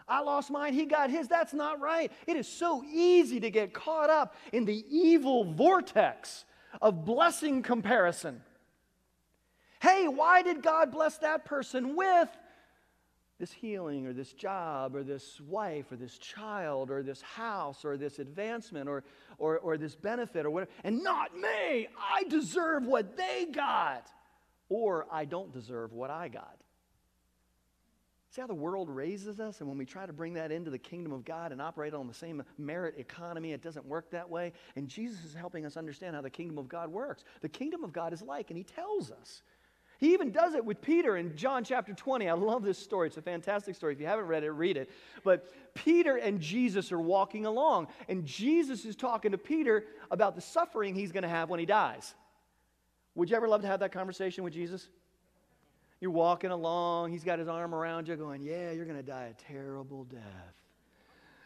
I 0.06 0.20
lost 0.20 0.50
mine, 0.50 0.74
he 0.74 0.84
got 0.84 1.08
his. 1.08 1.28
That's 1.28 1.54
not 1.54 1.80
right. 1.80 2.12
It 2.26 2.36
is 2.36 2.46
so 2.46 2.84
easy 2.84 3.40
to 3.40 3.50
get 3.50 3.72
caught 3.72 4.10
up 4.10 4.34
in 4.52 4.64
the 4.64 4.84
evil 4.90 5.44
vortex 5.44 6.44
of 6.82 7.04
blessing 7.04 7.62
comparison. 7.62 8.42
Hey, 9.80 10.08
why 10.08 10.42
did 10.42 10.62
God 10.62 10.90
bless 10.90 11.18
that 11.18 11.44
person 11.44 11.96
with 11.96 12.28
this 13.44 13.52
healing 13.52 14.06
or 14.06 14.14
this 14.14 14.32
job 14.32 14.96
or 14.96 15.02
this 15.02 15.38
wife 15.42 15.92
or 15.92 15.96
this 15.96 16.16
child 16.16 16.90
or 16.90 17.02
this 17.02 17.20
house 17.20 17.84
or 17.84 17.98
this 17.98 18.18
advancement 18.18 18.88
or, 18.88 19.04
or, 19.36 19.58
or 19.58 19.76
this 19.76 19.94
benefit 19.94 20.46
or 20.46 20.50
whatever, 20.50 20.70
and 20.82 21.02
not 21.02 21.36
me? 21.36 21.86
I 21.98 22.24
deserve 22.30 22.86
what 22.86 23.18
they 23.18 23.46
got, 23.52 24.10
or 24.70 25.06
I 25.12 25.26
don't 25.26 25.52
deserve 25.52 25.92
what 25.92 26.10
I 26.10 26.28
got. 26.28 26.56
See 28.30 28.40
how 28.40 28.46
the 28.46 28.54
world 28.54 28.88
raises 28.88 29.38
us? 29.40 29.60
And 29.60 29.68
when 29.68 29.76
we 29.76 29.84
try 29.84 30.06
to 30.06 30.12
bring 30.14 30.32
that 30.34 30.50
into 30.50 30.70
the 30.70 30.78
kingdom 30.78 31.12
of 31.12 31.26
God 31.26 31.52
and 31.52 31.60
operate 31.60 31.92
on 31.92 32.08
the 32.08 32.14
same 32.14 32.42
merit 32.56 32.94
economy, 32.96 33.52
it 33.52 33.60
doesn't 33.60 33.84
work 33.84 34.10
that 34.12 34.30
way. 34.30 34.54
And 34.74 34.88
Jesus 34.88 35.22
is 35.22 35.34
helping 35.34 35.66
us 35.66 35.76
understand 35.76 36.16
how 36.16 36.22
the 36.22 36.30
kingdom 36.30 36.56
of 36.56 36.66
God 36.66 36.90
works. 36.90 37.24
The 37.42 37.48
kingdom 37.50 37.84
of 37.84 37.92
God 37.92 38.14
is 38.14 38.22
like, 38.22 38.48
and 38.48 38.56
He 38.56 38.64
tells 38.64 39.10
us. 39.10 39.42
He 39.98 40.12
even 40.12 40.30
does 40.30 40.54
it 40.54 40.64
with 40.64 40.80
Peter 40.80 41.16
in 41.16 41.36
John 41.36 41.64
chapter 41.64 41.94
20. 41.94 42.28
I 42.28 42.32
love 42.32 42.62
this 42.62 42.78
story. 42.78 43.08
It's 43.08 43.16
a 43.16 43.22
fantastic 43.22 43.74
story. 43.74 43.94
If 43.94 44.00
you 44.00 44.06
haven't 44.06 44.26
read 44.26 44.44
it, 44.44 44.50
read 44.50 44.76
it. 44.76 44.90
But 45.22 45.46
Peter 45.74 46.16
and 46.16 46.40
Jesus 46.40 46.90
are 46.92 47.00
walking 47.00 47.46
along, 47.46 47.88
and 48.08 48.24
Jesus 48.26 48.84
is 48.84 48.96
talking 48.96 49.32
to 49.32 49.38
Peter 49.38 49.84
about 50.10 50.34
the 50.34 50.40
suffering 50.40 50.94
he's 50.94 51.12
going 51.12 51.22
to 51.22 51.28
have 51.28 51.48
when 51.48 51.60
he 51.60 51.66
dies. 51.66 52.14
Would 53.14 53.30
you 53.30 53.36
ever 53.36 53.48
love 53.48 53.62
to 53.62 53.68
have 53.68 53.80
that 53.80 53.92
conversation 53.92 54.42
with 54.42 54.52
Jesus? 54.52 54.88
You're 56.00 56.10
walking 56.10 56.50
along, 56.50 57.12
he's 57.12 57.24
got 57.24 57.38
his 57.38 57.48
arm 57.48 57.74
around 57.74 58.08
you, 58.08 58.16
going, 58.16 58.42
Yeah, 58.42 58.72
you're 58.72 58.84
going 58.84 58.98
to 58.98 59.02
die 59.02 59.30
a 59.30 59.52
terrible 59.52 60.04
death. 60.04 60.20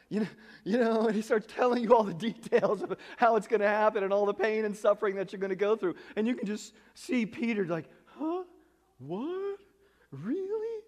You 0.09 0.21
know, 0.21 0.27
you 0.65 0.79
know, 0.79 1.07
and 1.07 1.15
he 1.15 1.21
starts 1.21 1.47
telling 1.55 1.83
you 1.83 1.95
all 1.95 2.03
the 2.03 2.15
details 2.15 2.83
of 2.83 2.97
how 3.19 3.37
it's 3.37 3.47
going 3.47 3.61
to 3.61 3.69
happen 3.69 4.03
and 4.03 4.13
all 4.13 4.25
the 4.25 4.35
pain 4.35 4.65
and 4.65 4.75
suffering 4.75 5.17
that 5.17 5.33
you're 5.33 5.41
going 5.41 5.51
to 5.51 5.57
go 5.57 5.77
through. 5.77 5.97
And 6.17 6.27
you 6.27 6.35
can 6.35 6.47
just 6.47 6.75
see 6.95 7.27
Peter 7.27 7.67
like? 7.67 7.89
What? 8.99 9.59
Really? 10.11 10.83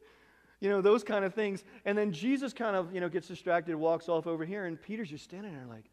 You 0.60 0.68
know, 0.68 0.80
those 0.80 1.02
kind 1.02 1.24
of 1.24 1.34
things. 1.34 1.64
And 1.84 1.96
then 1.96 2.12
Jesus 2.12 2.52
kind 2.52 2.76
of, 2.76 2.94
you 2.94 3.00
know, 3.00 3.08
gets 3.08 3.28
distracted, 3.28 3.74
walks 3.74 4.08
off 4.08 4.26
over 4.26 4.44
here, 4.44 4.66
and 4.66 4.80
Peter's 4.80 5.10
just 5.10 5.24
standing 5.24 5.52
there 5.54 5.66
like, 5.66 5.84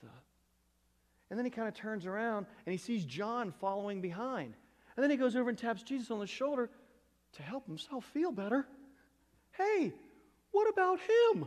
What 0.00 0.10
the? 0.10 0.18
And 1.30 1.38
then 1.38 1.44
he 1.44 1.50
kind 1.50 1.68
of 1.68 1.74
turns 1.74 2.06
around 2.06 2.46
and 2.64 2.72
he 2.72 2.78
sees 2.78 3.04
John 3.04 3.52
following 3.60 4.00
behind. 4.00 4.54
And 4.96 5.02
then 5.02 5.10
he 5.10 5.16
goes 5.16 5.36
over 5.36 5.48
and 5.50 5.58
taps 5.58 5.82
Jesus 5.82 6.10
on 6.10 6.20
the 6.20 6.26
shoulder 6.26 6.70
to 7.32 7.42
help 7.42 7.66
himself 7.66 8.04
feel 8.12 8.30
better. 8.30 8.66
Hey, 9.52 9.92
what 10.52 10.68
about 10.68 11.00
him? 11.00 11.46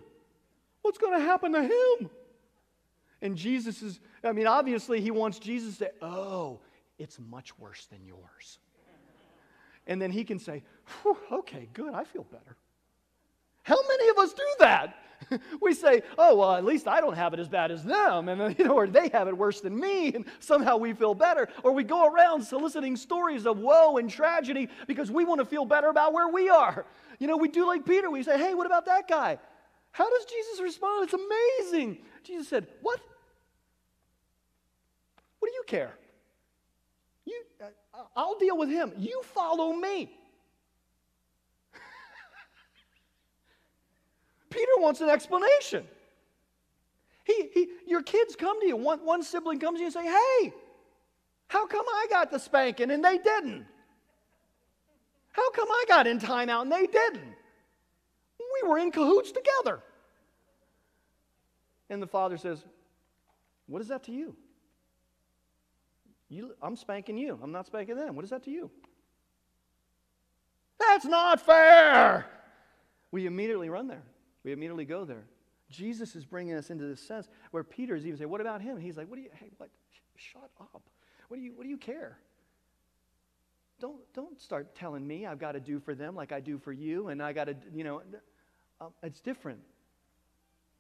What's 0.82 0.98
going 0.98 1.18
to 1.18 1.26
happen 1.26 1.54
to 1.54 1.64
him? 1.64 2.10
And 3.22 3.36
Jesus 3.36 3.82
is, 3.82 4.00
I 4.24 4.32
mean, 4.32 4.48
obviously 4.48 5.02
he 5.02 5.12
wants 5.12 5.40
Jesus 5.40 5.78
to, 5.78 5.92
oh, 6.02 6.60
it's 7.00 7.18
much 7.20 7.58
worse 7.58 7.86
than 7.88 8.06
yours. 8.06 8.60
And 9.88 10.02
then 10.02 10.12
he 10.12 10.24
can 10.24 10.38
say, 10.38 10.64
okay, 11.32 11.70
good, 11.74 11.94
I 11.94 12.04
feel 12.04 12.24
better. 12.24 12.58
How 13.64 13.78
many 13.88 14.10
of 14.10 14.18
us 14.18 14.34
do 14.34 14.44
that? 14.60 14.98
we 15.62 15.74
say, 15.74 16.04
oh, 16.18 16.36
well, 16.36 16.56
at 16.56 16.64
least 16.64 16.88
I 16.88 17.02
don't 17.02 17.16
have 17.16 17.34
it 17.34 17.40
as 17.40 17.50
bad 17.50 17.72
as 17.72 17.84
them, 17.84 18.30
and 18.30 18.58
you 18.60 18.66
know, 18.66 18.76
or 18.76 18.88
they 18.88 19.10
have 19.10 19.28
it 19.28 19.38
worse 19.38 19.62
than 19.62 19.78
me, 19.78 20.14
and 20.14 20.26
somehow 20.40 20.78
we 20.78 20.94
feel 20.94 21.14
better. 21.14 21.48
Or 21.64 21.72
we 21.72 21.84
go 21.84 22.08
around 22.08 22.44
soliciting 22.44 22.96
stories 22.96 23.46
of 23.46 23.58
woe 23.58 23.98
and 23.98 24.10
tragedy 24.10 24.70
because 24.88 25.12
we 25.12 25.26
want 25.26 25.40
to 25.40 25.46
feel 25.46 25.66
better 25.66 25.88
about 25.88 26.14
where 26.14 26.28
we 26.28 26.50
are. 26.50 26.86
You 27.20 27.28
know, 27.28 27.38
we 27.38 27.48
do 27.48 27.66
like 27.66 27.86
Peter. 27.86 28.10
We 28.10 28.24
say, 28.24 28.38
hey, 28.38 28.54
what 28.54 28.68
about 28.68 28.86
that 28.86 29.08
guy? 29.08 29.40
How 29.92 30.10
does 30.10 30.26
Jesus 30.26 30.62
respond? 30.62 31.06
It's 31.06 31.14
amazing. 31.14 31.98
Jesus 32.24 32.48
said, 32.48 32.68
what? 32.82 33.00
What 35.40 35.50
do 35.50 35.56
you 35.56 35.64
care? 35.66 35.98
You, 37.26 37.42
uh, 37.62 37.66
I'll 38.16 38.38
deal 38.38 38.58
with 38.58 38.70
him. 38.70 38.94
You 38.98 39.22
follow 39.24 39.74
me. 39.74 40.18
Peter 44.50 44.72
wants 44.78 45.02
an 45.02 45.10
explanation. 45.10 45.86
He, 47.24 47.50
he, 47.54 47.68
your 47.86 48.04
kids 48.04 48.36
come 48.36 48.60
to 48.62 48.68
you. 48.68 48.78
One, 48.78 49.06
one 49.06 49.22
sibling 49.24 49.60
comes 49.60 49.80
to 49.80 49.82
you 49.82 49.88
and 49.88 49.94
say, 49.94 50.06
Hey, 50.06 50.54
how 51.48 51.68
come 51.68 51.86
I 51.88 52.08
got 52.10 52.32
the 52.32 52.40
spanking 52.40 52.92
and 52.92 53.04
they 53.04 53.18
didn't? 53.18 53.66
How 55.32 55.52
come 55.52 55.68
I 55.70 55.86
got 55.88 56.08
in 56.08 56.20
timeout 56.20 56.64
and 56.64 56.72
they 56.72 56.88
didn't? 56.88 57.36
We 58.40 58.68
were 58.68 58.80
in 58.80 58.92
cahoots 58.92 59.32
together. 59.32 59.82
And 61.90 62.02
the 62.02 62.08
father 62.08 62.38
says, 62.38 62.64
What 63.68 63.82
is 63.82 63.88
that 63.90 64.04
to 64.06 64.12
you? 64.12 64.36
You 66.30 66.54
I'm 66.62 66.76
spanking 66.76 67.18
you. 67.18 67.40
I'm 67.42 67.52
not 67.52 67.66
spanking 67.66 67.96
them. 67.96 68.16
What 68.16 68.26
is 68.26 68.32
that 68.32 68.44
to 68.44 68.52
you? 68.52 68.70
That's 70.80 71.06
not 71.06 71.42
fair. 71.42 72.26
We 73.12 73.26
immediately 73.26 73.70
run 73.70 73.88
there. 73.88 74.04
We 74.44 74.52
immediately 74.52 74.86
go 74.86 75.06
there. 75.06 75.26
Jesus 75.70 76.16
is 76.16 76.26
bringing 76.26 76.56
us 76.56 76.70
into 76.70 76.86
this 76.86 77.02
sense 77.02 77.28
where 77.52 77.64
Peter 77.64 77.96
is 77.96 78.06
even 78.06 78.18
saying, 78.18 78.30
What 78.30 78.42
about 78.42 78.62
him? 78.62 78.76
And 78.76 78.84
he's 78.84 78.98
like, 78.98 79.10
What 79.10 79.16
do 79.16 79.24
you, 79.24 79.30
hey, 79.34 79.50
what? 79.58 79.70
Shut 80.16 80.50
up. 80.60 80.82
What 81.28 81.38
do 81.38 81.44
you, 81.44 81.54
what 81.56 81.64
do 81.64 81.70
you 81.70 81.78
care? 81.78 82.18
Don't, 83.80 83.98
don't 84.14 84.42
start 84.42 84.76
telling 84.76 85.06
me 85.06 85.26
I've 85.26 85.40
got 85.40 85.52
to 85.52 85.60
do 85.60 85.80
for 85.80 85.94
them 85.94 86.16
like 86.16 86.32
I 86.32 86.40
do 86.40 86.58
for 86.58 86.72
you, 86.72 87.10
and 87.10 87.22
I 87.22 87.34
got 87.34 87.46
to, 87.46 87.56
you 87.74 87.84
know, 87.84 88.02
um, 88.82 88.90
it's 89.04 89.22
different. 89.22 89.60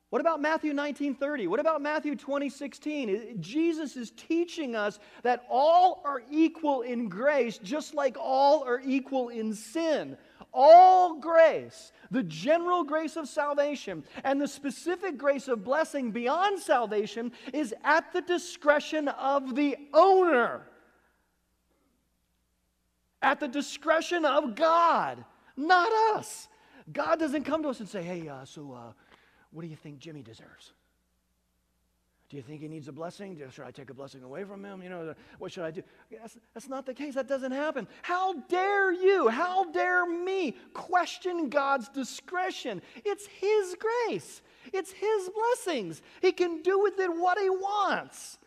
What 0.09 0.21
about 0.21 0.41
Matthew 0.41 0.73
19:30? 0.73 1.47
What 1.47 1.59
about 1.59 1.81
Matthew 1.81 2.15
20:16? 2.15 3.41
Jesus 3.41 3.97
is 3.97 4.11
teaching 4.11 4.75
us 4.75 4.99
that 5.23 5.45
all 5.49 6.01
are 6.05 6.23
equal 6.29 6.81
in 6.81 7.09
grace 7.09 7.57
just 7.57 7.93
like 7.93 8.15
all 8.17 8.63
are 8.63 8.81
equal 8.85 9.29
in 9.29 9.53
sin 9.53 10.17
all 10.53 11.19
grace, 11.19 11.91
the 12.09 12.23
general 12.23 12.83
grace 12.83 13.15
of 13.15 13.27
salvation, 13.27 14.03
and 14.23 14.41
the 14.41 14.47
specific 14.47 15.17
grace 15.17 15.47
of 15.47 15.63
blessing 15.63 16.11
beyond 16.11 16.59
salvation 16.59 17.31
is 17.53 17.73
at 17.83 18.11
the 18.11 18.21
discretion 18.21 19.07
of 19.07 19.55
the 19.55 19.77
owner. 19.93 20.67
At 23.21 23.39
the 23.39 23.47
discretion 23.47 24.25
of 24.25 24.55
God, 24.55 25.23
not 25.55 25.91
us. 26.17 26.47
God 26.91 27.19
doesn't 27.19 27.43
come 27.43 27.61
to 27.63 27.69
us 27.69 27.79
and 27.79 27.89
say, 27.89 28.01
hey, 28.01 28.27
uh, 28.27 28.45
so 28.45 28.71
uh, 28.71 28.93
what 29.51 29.61
do 29.61 29.67
you 29.67 29.75
think 29.75 29.99
Jimmy 29.99 30.21
deserves? 30.21 30.73
Do 32.29 32.35
you 32.35 32.43
think 32.43 32.61
he 32.61 32.67
needs 32.67 32.89
a 32.89 32.91
blessing? 32.91 33.41
Should 33.51 33.63
I 33.63 33.71
take 33.71 33.89
a 33.89 33.93
blessing 33.93 34.21
away 34.21 34.43
from 34.43 34.63
him? 34.63 34.83
You 34.83 34.89
know, 34.89 35.15
what 35.39 35.53
should 35.53 35.63
I 35.63 35.71
do? 35.71 35.81
That's, 36.11 36.37
that's 36.53 36.67
not 36.67 36.85
the 36.85 36.93
case. 36.93 37.15
That 37.15 37.27
doesn't 37.27 37.53
happen. 37.53 37.87
How 38.01 38.33
dare 38.49 38.91
you, 38.91 39.29
how 39.29 39.71
dare 39.71 40.05
me 40.05 40.57
question 40.73 41.47
God's 41.47 41.87
discretion? 41.87 42.81
It's 43.05 43.27
His 43.27 43.77
grace, 43.79 44.41
it's 44.73 44.91
His 44.91 45.29
blessings. 45.29 46.01
He 46.21 46.33
can 46.33 46.61
do 46.63 46.81
with 46.81 46.99
it 46.99 47.09
what 47.09 47.39
He 47.39 47.49
wants. 47.49 48.39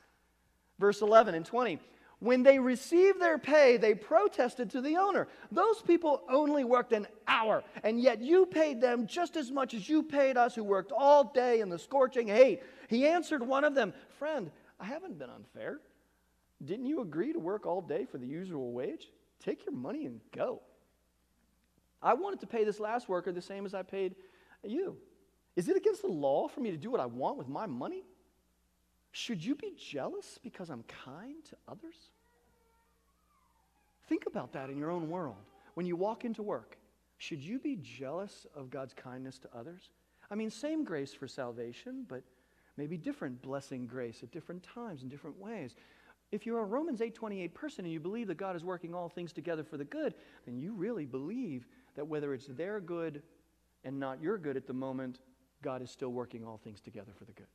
Verse 0.79 1.01
11 1.01 1.35
and 1.35 1.47
20. 1.47 1.79
When 2.21 2.43
they 2.43 2.59
received 2.59 3.19
their 3.19 3.39
pay, 3.39 3.79
they 3.79 3.95
protested 3.95 4.71
to 4.71 4.83
the 4.83 4.99
owner. 4.99 5.27
Those 5.51 5.81
people 5.81 6.23
only 6.29 6.65
worked 6.65 6.93
an 6.93 7.07
hour, 7.27 7.65
and 7.83 7.99
yet 7.99 8.21
you 8.21 8.45
paid 8.45 8.81
them 8.81 9.07
just 9.07 9.37
as 9.37 9.51
much 9.51 9.73
as 9.73 9.89
you 9.89 10.03
paid 10.03 10.37
us 10.37 10.55
who 10.55 10.63
worked 10.63 10.93
all 10.93 11.25
day 11.25 11.61
in 11.61 11.71
the 11.71 11.79
scorching 11.79 12.29
heat. 12.29 12.61
He 12.89 13.07
answered 13.07 13.43
one 13.43 13.65
of 13.65 13.75
them, 13.75 13.95
Friend, 14.19 14.51
I 14.79 14.85
haven't 14.85 15.19
been 15.19 15.31
unfair. 15.31 15.81
Didn't 16.63 16.87
you 16.87 17.01
agree 17.01 17.33
to 17.33 17.39
work 17.39 17.65
all 17.65 17.81
day 17.81 18.05
for 18.05 18.19
the 18.19 18.27
usual 18.27 18.73
wage? 18.73 19.09
Take 19.43 19.65
your 19.65 19.75
money 19.75 20.05
and 20.05 20.21
go. 20.37 20.61
I 22.03 22.13
wanted 22.15 22.41
to 22.41 22.47
pay 22.47 22.65
this 22.65 22.81
last 22.81 23.09
worker 23.09 23.33
the 23.33 23.41
same 23.41 23.65
as 23.65 23.73
I 23.73 23.83
paid 23.83 24.15
you. 24.63 24.99
Is 25.57 25.69
it 25.69 25.77
against 25.77 26.03
the 26.03 26.09
law 26.09 26.49
for 26.49 26.61
me 26.61 26.71
to 26.71 26.77
do 26.77 26.91
what 26.91 27.01
I 27.01 27.07
want 27.07 27.39
with 27.39 27.49
my 27.49 27.65
money? 27.65 28.05
Should 29.13 29.45
you 29.45 29.55
be 29.55 29.73
jealous 29.77 30.39
because 30.43 30.71
I'm 30.71 30.85
kind 30.85 31.45
to 31.47 31.57
others? 31.69 32.11
Think 34.09 34.27
about 34.27 34.53
that 34.53 34.71
in 34.71 34.79
your 34.79 34.91
own 34.91 35.09
world. 35.09 35.37
When 35.75 35.87
you 35.87 35.97
walk 35.97 36.25
into 36.25 36.43
work, 36.43 36.77
should 37.19 37.41
you 37.41 37.59
be 37.59 37.77
jealous 37.77 38.47
of 38.55 38.71
God's 38.71 38.95
kindness 38.95 39.39
to 39.41 39.49
others? 39.57 39.91
I 40.31 40.35
mean, 40.35 40.51
same 40.51 40.85
grace 40.85 41.13
for 41.13 41.29
salvation, 41.29 42.07
but 42.09 42.23
maybe 42.77 42.97
different 42.97 43.43
blessing 43.43 43.87
grace 43.87 44.23
at 44.23 44.31
different 44.31 44.63
times 44.63 45.03
in 45.03 45.09
different 45.09 45.39
ways. 45.39 45.75
If 46.33 46.47
you're 46.47 46.61
a 46.61 46.65
Romans 46.65 47.01
8:28 47.01 47.55
person 47.55 47.85
and 47.85 47.93
you 47.93 48.01
believe 48.01 48.29
that 48.29 48.37
God 48.37 48.55
is 48.55 48.65
working 48.65 48.95
all 48.95 49.09
things 49.09 49.33
together 49.33 49.65
for 49.65 49.77
the 49.77 49.85
good, 49.85 50.15
then 50.45 50.59
you 50.59 50.73
really 50.73 51.05
believe 51.05 51.69
that 51.95 52.07
whether 52.07 52.33
it's 52.33 52.47
their 52.47 52.81
good 52.81 53.23
and 53.85 53.99
not 53.99 54.23
your 54.23 54.39
good 54.39 54.57
at 54.57 54.67
the 54.67 54.73
moment, 54.73 55.21
God 55.63 55.83
is 55.83 55.91
still 55.91 56.13
working 56.13 56.45
all 56.45 56.57
things 56.57 56.81
together 56.81 57.13
for 57.19 57.25
the 57.25 57.33
good. 57.33 57.49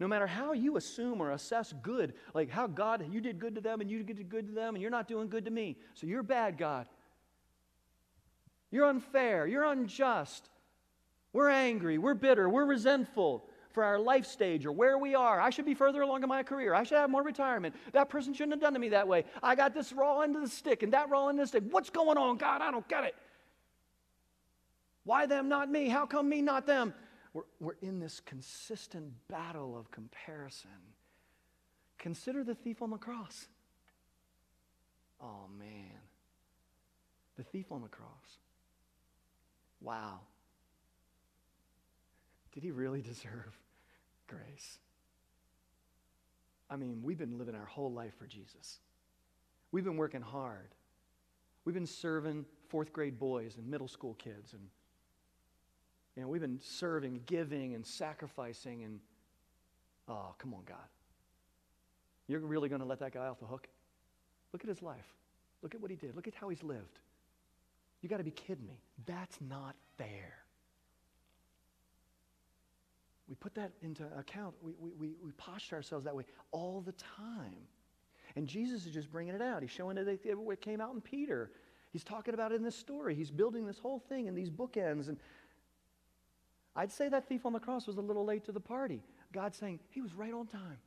No 0.00 0.08
matter 0.08 0.26
how 0.26 0.52
you 0.52 0.76
assume 0.76 1.20
or 1.20 1.30
assess 1.30 1.72
good, 1.82 2.14
like 2.34 2.50
how 2.50 2.66
God, 2.66 3.06
you 3.12 3.20
did 3.20 3.38
good 3.38 3.54
to 3.54 3.60
them 3.60 3.80
and 3.80 3.90
you 3.90 4.02
did 4.02 4.28
good 4.28 4.48
to 4.48 4.52
them 4.52 4.74
and 4.74 4.82
you're 4.82 4.90
not 4.90 5.06
doing 5.06 5.28
good 5.28 5.44
to 5.44 5.50
me. 5.50 5.76
So 5.94 6.06
you're 6.06 6.24
bad, 6.24 6.58
God. 6.58 6.86
You're 8.72 8.86
unfair. 8.86 9.46
You're 9.46 9.64
unjust. 9.64 10.48
We're 11.32 11.48
angry. 11.48 11.98
We're 11.98 12.14
bitter. 12.14 12.48
We're 12.48 12.64
resentful 12.64 13.48
for 13.70 13.84
our 13.84 13.98
life 13.98 14.26
stage 14.26 14.66
or 14.66 14.72
where 14.72 14.98
we 14.98 15.14
are. 15.14 15.40
I 15.40 15.50
should 15.50 15.64
be 15.64 15.74
further 15.74 16.02
along 16.02 16.22
in 16.22 16.28
my 16.28 16.42
career. 16.42 16.74
I 16.74 16.82
should 16.82 16.98
have 16.98 17.10
more 17.10 17.22
retirement. 17.22 17.74
That 17.92 18.08
person 18.08 18.34
shouldn't 18.34 18.52
have 18.52 18.60
done 18.60 18.72
to 18.72 18.78
me 18.78 18.88
that 18.90 19.06
way. 19.06 19.24
I 19.42 19.54
got 19.54 19.74
this 19.74 19.92
raw 19.92 20.20
end 20.20 20.34
of 20.34 20.42
the 20.42 20.48
stick 20.48 20.82
and 20.82 20.92
that 20.92 21.08
raw 21.10 21.28
end 21.28 21.38
of 21.38 21.44
the 21.44 21.48
stick. 21.48 21.64
What's 21.70 21.90
going 21.90 22.18
on, 22.18 22.36
God? 22.36 22.62
I 22.62 22.70
don't 22.70 22.88
get 22.88 23.04
it. 23.04 23.14
Why 25.04 25.26
them, 25.26 25.48
not 25.48 25.70
me? 25.70 25.88
How 25.88 26.06
come 26.06 26.28
me, 26.28 26.40
not 26.40 26.66
them? 26.66 26.94
We're, 27.34 27.42
we're 27.60 27.76
in 27.82 27.98
this 27.98 28.20
consistent 28.20 29.12
battle 29.28 29.76
of 29.76 29.90
comparison. 29.90 30.70
Consider 31.98 32.44
the 32.44 32.54
thief 32.54 32.80
on 32.80 32.90
the 32.90 32.96
cross. 32.96 33.48
Oh, 35.20 35.48
man. 35.58 35.98
The 37.36 37.42
thief 37.42 37.66
on 37.70 37.82
the 37.82 37.88
cross. 37.88 38.38
Wow. 39.80 40.20
Did 42.52 42.62
he 42.62 42.70
really 42.70 43.02
deserve 43.02 43.58
grace? 44.28 44.78
I 46.70 46.76
mean, 46.76 47.00
we've 47.02 47.18
been 47.18 47.36
living 47.36 47.54
our 47.54 47.66
whole 47.66 47.92
life 47.92 48.14
for 48.16 48.26
Jesus. 48.26 48.78
We've 49.72 49.84
been 49.84 49.96
working 49.96 50.22
hard. 50.22 50.74
We've 51.64 51.74
been 51.74 51.86
serving 51.86 52.44
fourth 52.68 52.92
grade 52.92 53.18
boys 53.18 53.56
and 53.56 53.66
middle 53.66 53.88
school 53.88 54.14
kids 54.14 54.52
and 54.52 54.62
you 56.16 56.22
know, 56.22 56.28
we've 56.28 56.40
been 56.40 56.60
serving, 56.62 57.20
giving, 57.26 57.74
and 57.74 57.84
sacrificing, 57.84 58.84
and 58.84 59.00
oh, 60.08 60.34
come 60.38 60.54
on, 60.54 60.62
God. 60.64 60.76
You're 62.26 62.40
really 62.40 62.68
going 62.68 62.80
to 62.80 62.86
let 62.86 63.00
that 63.00 63.12
guy 63.12 63.26
off 63.26 63.40
the 63.40 63.46
hook? 63.46 63.68
Look 64.52 64.62
at 64.62 64.68
his 64.68 64.82
life. 64.82 65.12
Look 65.62 65.74
at 65.74 65.80
what 65.80 65.90
he 65.90 65.96
did. 65.96 66.14
Look 66.14 66.28
at 66.28 66.34
how 66.34 66.48
he's 66.48 66.62
lived. 66.62 67.00
You 68.00 68.08
got 68.08 68.18
to 68.18 68.24
be 68.24 68.30
kidding 68.30 68.66
me. 68.66 68.80
That's 69.06 69.38
not 69.40 69.74
fair. 69.98 70.34
We 73.28 73.34
put 73.34 73.54
that 73.54 73.72
into 73.82 74.04
account. 74.16 74.54
We, 74.62 74.72
we, 74.78 74.90
we, 74.98 75.14
we 75.24 75.32
posture 75.32 75.76
ourselves 75.76 76.04
that 76.04 76.14
way 76.14 76.24
all 76.52 76.82
the 76.82 76.92
time. 76.92 77.66
And 78.36 78.46
Jesus 78.46 78.84
is 78.86 78.92
just 78.92 79.10
bringing 79.10 79.34
it 79.34 79.40
out. 79.40 79.62
He's 79.62 79.70
showing 79.70 79.96
it, 79.96 80.06
it 80.06 80.60
came 80.60 80.80
out 80.80 80.94
in 80.94 81.00
Peter. 81.00 81.50
He's 81.92 82.04
talking 82.04 82.34
about 82.34 82.52
it 82.52 82.56
in 82.56 82.62
this 82.62 82.76
story. 82.76 83.14
He's 83.14 83.30
building 83.30 83.64
this 83.64 83.78
whole 83.78 84.00
thing 84.00 84.26
in 84.26 84.34
these 84.34 84.50
bookends. 84.50 85.08
And 85.08 85.16
I'd 86.76 86.90
say 86.90 87.08
that 87.08 87.28
thief 87.28 87.46
on 87.46 87.52
the 87.52 87.60
cross 87.60 87.86
was 87.86 87.96
a 87.96 88.00
little 88.00 88.24
late 88.24 88.44
to 88.46 88.52
the 88.52 88.60
party. 88.60 89.02
God 89.32 89.54
saying, 89.54 89.80
he 89.90 90.00
was 90.00 90.14
right 90.14 90.32
on 90.32 90.46
time. 90.46 90.78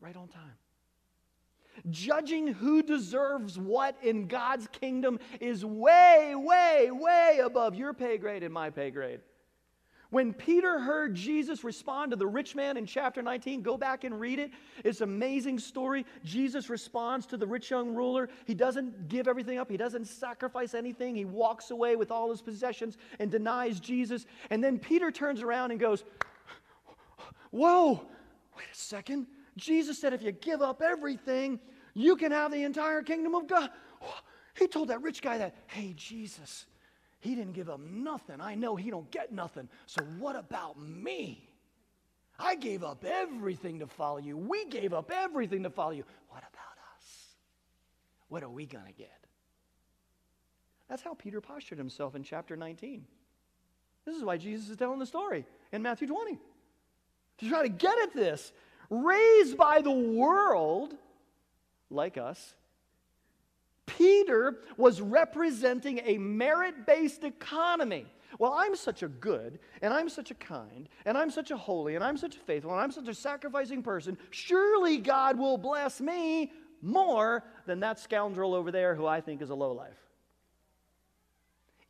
Right 0.00 0.16
on 0.16 0.28
time. 0.28 0.56
Judging 1.90 2.48
who 2.48 2.82
deserves 2.82 3.58
what 3.58 3.96
in 4.02 4.26
God's 4.26 4.66
kingdom 4.68 5.20
is 5.40 5.64
way, 5.64 6.34
way, 6.34 6.90
way 6.90 7.40
above 7.42 7.74
your 7.74 7.94
pay 7.94 8.18
grade 8.18 8.42
and 8.42 8.52
my 8.52 8.70
pay 8.70 8.90
grade. 8.90 9.20
When 10.12 10.34
Peter 10.34 10.78
heard 10.78 11.14
Jesus 11.14 11.64
respond 11.64 12.10
to 12.10 12.16
the 12.18 12.26
rich 12.26 12.54
man 12.54 12.76
in 12.76 12.84
chapter 12.84 13.22
19, 13.22 13.62
go 13.62 13.78
back 13.78 14.04
and 14.04 14.20
read 14.20 14.38
it. 14.38 14.50
It's 14.84 15.00
an 15.00 15.08
amazing 15.08 15.58
story. 15.58 16.04
Jesus 16.22 16.68
responds 16.68 17.24
to 17.28 17.38
the 17.38 17.46
rich 17.46 17.70
young 17.70 17.94
ruler. 17.94 18.28
He 18.44 18.52
doesn't 18.52 19.08
give 19.08 19.26
everything 19.26 19.56
up, 19.56 19.70
he 19.70 19.78
doesn't 19.78 20.04
sacrifice 20.04 20.74
anything. 20.74 21.16
He 21.16 21.24
walks 21.24 21.70
away 21.70 21.96
with 21.96 22.10
all 22.10 22.30
his 22.30 22.42
possessions 22.42 22.98
and 23.20 23.30
denies 23.30 23.80
Jesus. 23.80 24.26
And 24.50 24.62
then 24.62 24.78
Peter 24.78 25.10
turns 25.10 25.40
around 25.40 25.70
and 25.70 25.80
goes, 25.80 26.04
Whoa, 27.50 27.92
wait 28.54 28.66
a 28.70 28.76
second. 28.76 29.26
Jesus 29.56 29.98
said, 29.98 30.12
if 30.12 30.22
you 30.22 30.32
give 30.32 30.60
up 30.60 30.82
everything, 30.82 31.58
you 31.94 32.16
can 32.16 32.32
have 32.32 32.52
the 32.52 32.64
entire 32.64 33.00
kingdom 33.00 33.34
of 33.34 33.46
God. 33.46 33.70
He 34.58 34.66
told 34.66 34.88
that 34.88 35.00
rich 35.00 35.22
guy 35.22 35.38
that, 35.38 35.54
hey, 35.68 35.94
Jesus, 35.96 36.66
he 37.22 37.36
didn't 37.36 37.52
give 37.52 37.70
up 37.70 37.78
nothing. 37.78 38.40
I 38.40 38.56
know 38.56 38.74
he 38.74 38.90
don't 38.90 39.08
get 39.12 39.32
nothing. 39.32 39.68
So 39.86 40.02
what 40.18 40.34
about 40.34 40.76
me? 40.76 41.48
I 42.36 42.56
gave 42.56 42.82
up 42.82 43.04
everything 43.04 43.78
to 43.78 43.86
follow 43.86 44.18
you. 44.18 44.36
We 44.36 44.64
gave 44.64 44.92
up 44.92 45.12
everything 45.14 45.62
to 45.62 45.70
follow 45.70 45.92
you. 45.92 46.02
What 46.30 46.40
about 46.40 46.76
us? 46.96 47.36
What 48.28 48.42
are 48.42 48.48
we 48.48 48.66
going 48.66 48.86
to 48.86 48.92
get? 48.92 49.24
That's 50.88 51.02
how 51.02 51.14
Peter 51.14 51.40
postured 51.40 51.78
himself 51.78 52.16
in 52.16 52.24
chapter 52.24 52.56
19. 52.56 53.04
This 54.04 54.16
is 54.16 54.24
why 54.24 54.36
Jesus 54.36 54.68
is 54.68 54.76
telling 54.76 54.98
the 54.98 55.06
story 55.06 55.46
in 55.70 55.80
Matthew 55.80 56.08
20. 56.08 56.40
To 57.38 57.48
try 57.48 57.62
to 57.62 57.68
get 57.68 57.96
at 58.00 58.12
this. 58.12 58.52
Raised 58.90 59.56
by 59.56 59.80
the 59.80 59.92
world, 59.92 60.96
like 61.88 62.18
us, 62.18 62.54
Peter 63.86 64.58
was 64.76 65.00
representing 65.00 66.00
a 66.04 66.18
merit 66.18 66.86
based 66.86 67.24
economy. 67.24 68.06
Well, 68.38 68.54
I'm 68.54 68.74
such 68.74 69.02
a 69.02 69.08
good, 69.08 69.58
and 69.82 69.92
I'm 69.92 70.08
such 70.08 70.30
a 70.30 70.34
kind, 70.34 70.88
and 71.04 71.18
I'm 71.18 71.30
such 71.30 71.50
a 71.50 71.56
holy, 71.56 71.96
and 71.96 72.04
I'm 72.04 72.16
such 72.16 72.36
a 72.36 72.40
faithful, 72.40 72.72
and 72.72 72.80
I'm 72.80 72.90
such 72.90 73.08
a 73.08 73.14
sacrificing 73.14 73.82
person. 73.82 74.16
Surely 74.30 74.98
God 74.98 75.38
will 75.38 75.58
bless 75.58 76.00
me 76.00 76.52
more 76.80 77.44
than 77.66 77.80
that 77.80 78.00
scoundrel 78.00 78.54
over 78.54 78.70
there 78.70 78.94
who 78.94 79.06
I 79.06 79.20
think 79.20 79.42
is 79.42 79.50
a 79.50 79.54
lowlife. 79.54 79.98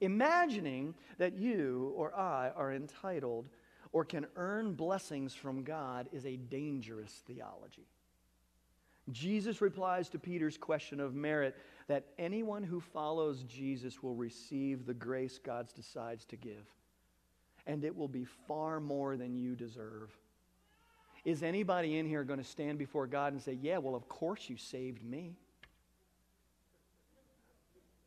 Imagining 0.01 0.95
that 1.19 1.35
you 1.39 1.93
or 1.97 2.15
I 2.15 2.51
are 2.57 2.73
entitled 2.73 3.49
or 3.93 4.05
can 4.05 4.27
earn 4.37 4.75
blessings 4.75 5.35
from 5.35 5.63
God 5.63 6.09
is 6.13 6.27
a 6.27 6.37
dangerous 6.37 7.23
theology. 7.27 7.87
Jesus 9.11 9.61
replies 9.61 10.09
to 10.11 10.19
Peter's 10.19 10.57
question 10.57 11.01
of 11.01 11.15
merit 11.15 11.57
that 11.89 12.07
anyone 12.19 12.63
who 12.63 12.81
follows 12.81 13.45
Jesus 13.45 14.03
will 14.03 14.15
receive 14.15 14.87
the 14.87 14.95
grace 14.95 15.39
God 15.39 15.69
decides 15.75 16.25
to 16.27 16.37
give. 16.37 16.67
And 17.67 17.85
it 17.85 17.97
will 17.97 18.09
be 18.09 18.25
far 18.47 18.81
more 18.81 19.17
than 19.17 19.35
you 19.35 19.55
deserve. 19.55 20.11
Is 21.25 21.43
anybody 21.43 21.99
in 21.99 22.07
here 22.07 22.25
going 22.25 22.41
to 22.41 22.45
stand 22.45 22.79
before 22.79 23.07
God 23.07 23.33
and 23.33 23.41
say, 23.41 23.59
Yeah, 23.61 23.79
well, 23.79 23.95
of 23.95 24.09
course 24.09 24.49
you 24.49 24.57
saved 24.57 25.05
me? 25.05 25.37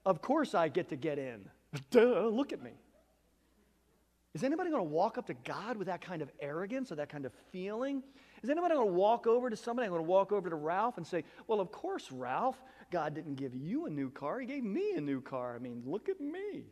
Of 0.05 0.21
course 0.21 0.53
I 0.53 0.67
get 0.67 0.89
to 0.89 0.95
get 0.95 1.17
in. 1.17 1.49
Duh, 1.91 2.27
look 2.27 2.53
at 2.53 2.61
me. 2.61 2.71
Is 4.33 4.43
anybody 4.43 4.69
going 4.69 4.83
to 4.83 4.89
walk 4.89 5.17
up 5.17 5.27
to 5.27 5.33
God 5.33 5.77
with 5.77 5.87
that 5.87 6.01
kind 6.01 6.21
of 6.21 6.29
arrogance 6.41 6.91
or 6.91 6.95
that 6.95 7.07
kind 7.07 7.25
of 7.25 7.31
feeling? 7.53 8.03
Is 8.45 8.51
anybody 8.51 8.75
going 8.75 8.87
to 8.87 8.93
walk 8.93 9.25
over 9.25 9.49
to 9.49 9.55
somebody? 9.55 9.87
I'm 9.87 9.91
going 9.91 10.05
to 10.05 10.07
walk 10.07 10.31
over 10.31 10.51
to 10.51 10.55
Ralph 10.55 10.97
and 10.97 11.07
say, 11.07 11.23
Well, 11.47 11.59
of 11.59 11.71
course, 11.71 12.11
Ralph, 12.11 12.61
God 12.91 13.15
didn't 13.15 13.37
give 13.37 13.55
you 13.55 13.87
a 13.87 13.89
new 13.89 14.11
car. 14.11 14.39
He 14.39 14.45
gave 14.45 14.63
me 14.63 14.93
a 14.95 15.01
new 15.01 15.19
car. 15.19 15.55
I 15.55 15.57
mean, 15.57 15.81
look 15.83 16.09
at 16.09 16.21
me. 16.21 16.65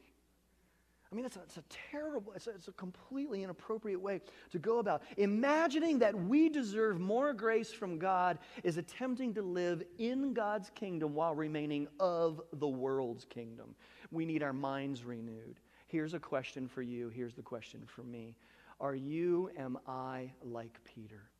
I 1.11 1.15
mean, 1.15 1.25
it's 1.25 1.35
a, 1.35 1.39
it's 1.39 1.57
a 1.57 1.63
terrible, 1.89 2.31
it's 2.35 2.45
a, 2.45 2.51
it's 2.51 2.67
a 2.67 2.73
completely 2.73 3.41
inappropriate 3.41 3.99
way 3.99 4.21
to 4.51 4.59
go 4.59 4.77
about. 4.77 5.01
Imagining 5.17 5.97
that 5.97 6.13
we 6.13 6.47
deserve 6.47 6.99
more 6.99 7.33
grace 7.33 7.73
from 7.73 7.97
God 7.97 8.37
is 8.63 8.77
attempting 8.77 9.33
to 9.33 9.41
live 9.41 9.81
in 9.97 10.35
God's 10.35 10.69
kingdom 10.75 11.15
while 11.15 11.33
remaining 11.33 11.87
of 11.99 12.39
the 12.53 12.67
world's 12.67 13.25
kingdom. 13.25 13.73
We 14.11 14.27
need 14.27 14.43
our 14.43 14.53
minds 14.53 15.03
renewed. 15.03 15.59
Here's 15.87 16.13
a 16.13 16.19
question 16.19 16.67
for 16.67 16.83
you. 16.83 17.09
Here's 17.09 17.33
the 17.33 17.41
question 17.41 17.81
for 17.87 18.03
me. 18.03 18.35
Are 18.79 18.93
you, 18.93 19.49
am 19.57 19.79
I 19.87 20.33
like 20.43 20.79
Peter? 20.83 21.31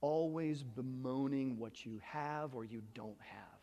Always 0.00 0.62
bemoaning 0.62 1.58
what 1.58 1.84
you 1.84 2.00
have 2.04 2.54
or 2.54 2.64
you 2.64 2.82
don't 2.94 3.20
have? 3.20 3.58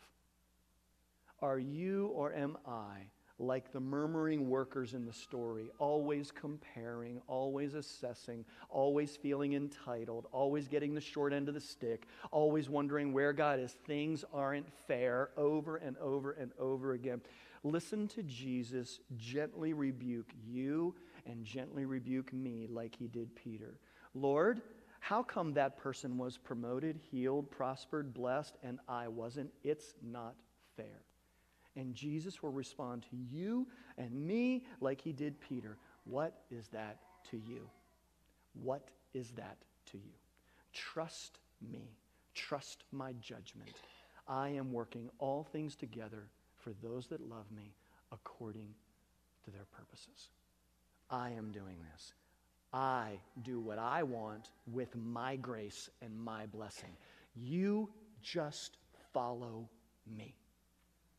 Are 1.41 1.60
you 1.60 2.08
or 2.08 2.34
am 2.34 2.58
I 2.65 3.08
like 3.38 3.72
the 3.72 3.80
murmuring 3.80 4.49
workers 4.49 4.93
in 4.93 5.05
the 5.05 5.14
story, 5.14 5.70
always 5.78 6.32
comparing, 6.32 7.22
always 7.28 7.74
assessing, 7.74 8.45
always 8.70 9.18
feeling 9.18 9.53
entitled, 9.53 10.28
always 10.32 10.68
getting 10.68 10.95
the 10.95 11.01
short 11.01 11.34
end 11.34 11.49
of 11.49 11.53
the 11.53 11.59
stick, 11.59 12.07
always 12.32 12.70
wondering 12.70 13.12
where 13.12 13.34
God 13.34 13.59
is? 13.59 13.74
Things 13.86 14.24
aren't 14.34 14.72
fair 14.88 15.32
over 15.36 15.78
and 15.78 15.97
over 15.97 16.32
and 16.32 16.51
over 16.57 16.93
again. 16.93 17.22
Listen 17.64 18.07
to 18.09 18.24
Jesus 18.24 18.99
gently 19.18 19.74
rebuke 19.74 20.32
you 20.47 20.95
and 21.26 21.43
gently 21.43 21.86
rebuke 21.86 22.32
me 22.32 22.68
like 22.70 22.95
he 22.95 23.07
did 23.07 23.36
Peter. 23.36 23.80
Lord, 24.14 24.62
how 25.06 25.22
come 25.22 25.53
that 25.53 25.78
person 25.78 26.18
was 26.18 26.36
promoted, 26.36 26.97
healed, 27.12 27.51
prospered, 27.51 28.12
blessed, 28.12 28.58
and 28.64 28.80
I 28.89 29.08
wasn't? 29.08 29.51
It's 29.64 29.93
not 30.01 30.34
fair. 30.76 31.03
And 31.76 31.93
Jesus 31.93 32.41
will 32.41 32.51
respond 32.51 33.03
to 33.12 33.16
you 33.16 33.68
and 33.99 34.12
me 34.12 34.66
like 34.82 34.99
he 34.99 35.14
did 35.14 35.39
Peter. 35.39 35.78
What 36.06 36.41
is 36.49 36.70
that 36.70 36.97
to 37.30 37.38
you? 37.38 37.70
What 38.64 38.88
is 39.14 39.30
that 39.36 39.58
to 39.91 39.97
you? 39.97 40.16
Trust 40.74 41.38
me. 41.72 41.91
Trust 42.34 42.84
my 42.91 43.14
judgment. 43.22 43.76
I 44.28 44.49
am 44.49 44.74
working 44.74 45.12
all 45.20 45.43
things 45.43 45.76
together 45.76 46.32
for 46.58 46.74
those 46.82 47.06
that 47.10 47.30
love 47.30 47.45
me 47.56 47.76
according 48.12 48.74
to 49.43 49.51
their 49.51 49.68
purposes. 49.72 50.30
I 51.12 51.30
am 51.30 51.51
doing 51.51 51.78
this. 51.93 52.14
I 52.76 53.19
do 53.41 53.61
what 53.61 53.80
I 53.80 54.03
want 54.03 54.49
with 54.67 54.93
my 54.97 55.38
grace 55.38 55.89
and 56.01 56.13
my 56.19 56.45
blessing. 56.47 56.91
You 57.34 57.89
just 58.21 58.78
follow 59.13 59.69
me 60.05 60.36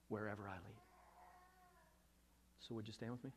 wherever 0.08 0.42
I 0.42 0.52
lead. 0.52 0.80
So, 2.60 2.74
would 2.74 2.86
you 2.86 2.92
stand 2.92 3.12
with 3.12 3.24
me? 3.24 3.30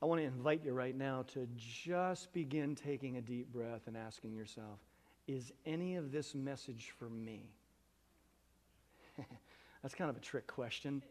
I 0.00 0.06
want 0.06 0.22
to 0.22 0.26
invite 0.26 0.64
you 0.64 0.72
right 0.72 0.96
now 0.96 1.24
to 1.34 1.46
just 1.56 2.32
begin 2.32 2.74
taking 2.74 3.18
a 3.18 3.20
deep 3.20 3.52
breath 3.52 3.82
and 3.86 3.98
asking 3.98 4.34
yourself, 4.34 4.78
is 5.28 5.52
any 5.66 5.96
of 5.96 6.10
this 6.10 6.34
message 6.34 6.92
for 6.98 7.10
me? 7.10 7.50
That's 9.82 9.94
kind 9.94 10.08
of 10.08 10.16
a 10.16 10.20
trick 10.20 10.46
question. 10.46 11.02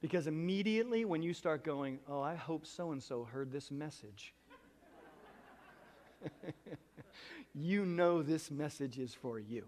Because 0.00 0.26
immediately 0.26 1.04
when 1.04 1.22
you 1.22 1.34
start 1.34 1.62
going, 1.62 1.98
oh, 2.08 2.22
I 2.22 2.34
hope 2.34 2.66
so 2.66 2.92
and 2.92 3.02
so 3.02 3.24
heard 3.24 3.52
this 3.52 3.70
message, 3.70 4.34
you 7.54 7.84
know 7.84 8.22
this 8.22 8.50
message 8.50 8.98
is 8.98 9.12
for 9.12 9.38
you. 9.38 9.66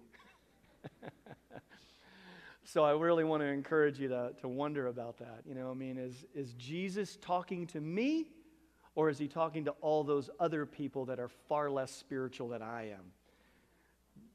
so 2.64 2.82
I 2.84 2.92
really 2.92 3.24
want 3.24 3.42
to 3.42 3.46
encourage 3.46 4.00
you 4.00 4.08
to, 4.08 4.32
to 4.40 4.48
wonder 4.48 4.86
about 4.86 5.18
that. 5.18 5.42
You 5.46 5.54
know, 5.54 5.70
I 5.70 5.74
mean, 5.74 5.98
is, 5.98 6.24
is 6.34 6.54
Jesus 6.54 7.18
talking 7.20 7.66
to 7.68 7.80
me 7.80 8.28
or 8.94 9.10
is 9.10 9.18
he 9.18 9.28
talking 9.28 9.64
to 9.66 9.72
all 9.80 10.04
those 10.04 10.30
other 10.40 10.66
people 10.66 11.06
that 11.06 11.18
are 11.18 11.28
far 11.28 11.70
less 11.70 11.90
spiritual 11.90 12.48
than 12.48 12.62
I 12.62 12.90
am? 12.90 13.12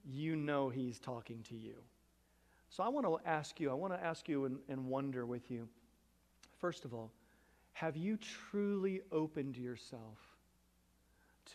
You 0.06 0.36
know 0.36 0.70
he's 0.70 1.00
talking 1.00 1.44
to 1.50 1.56
you. 1.56 1.76
So 2.70 2.84
I 2.84 2.90
want 2.90 3.06
to 3.06 3.18
ask 3.26 3.60
you, 3.60 3.72
I 3.72 3.74
want 3.74 3.94
to 3.94 4.04
ask 4.04 4.28
you 4.28 4.46
and, 4.46 4.58
and 4.68 4.86
wonder 4.86 5.26
with 5.26 5.50
you. 5.50 5.68
First 6.60 6.86
of 6.86 6.94
all, 6.94 7.12
have 7.74 7.96
you 7.96 8.18
truly 8.18 9.02
opened 9.12 9.56
yourself 9.58 10.18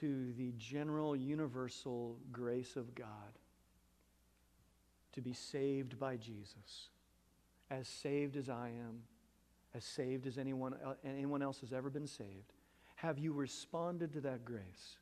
to 0.00 0.32
the 0.34 0.52
general, 0.56 1.16
universal 1.16 2.16
grace 2.30 2.76
of 2.76 2.94
God 2.94 3.38
to 5.12 5.20
be 5.20 5.32
saved 5.32 5.98
by 5.98 6.16
Jesus? 6.16 6.90
As 7.70 7.88
saved 7.88 8.36
as 8.36 8.48
I 8.48 8.68
am, 8.68 9.02
as 9.74 9.84
saved 9.84 10.26
as 10.26 10.38
anyone, 10.38 10.74
anyone 11.04 11.42
else 11.42 11.60
has 11.60 11.72
ever 11.72 11.90
been 11.90 12.06
saved. 12.06 12.52
Have 12.96 13.18
you 13.18 13.32
responded 13.32 14.12
to 14.12 14.20
that 14.20 14.44
grace? 14.44 14.98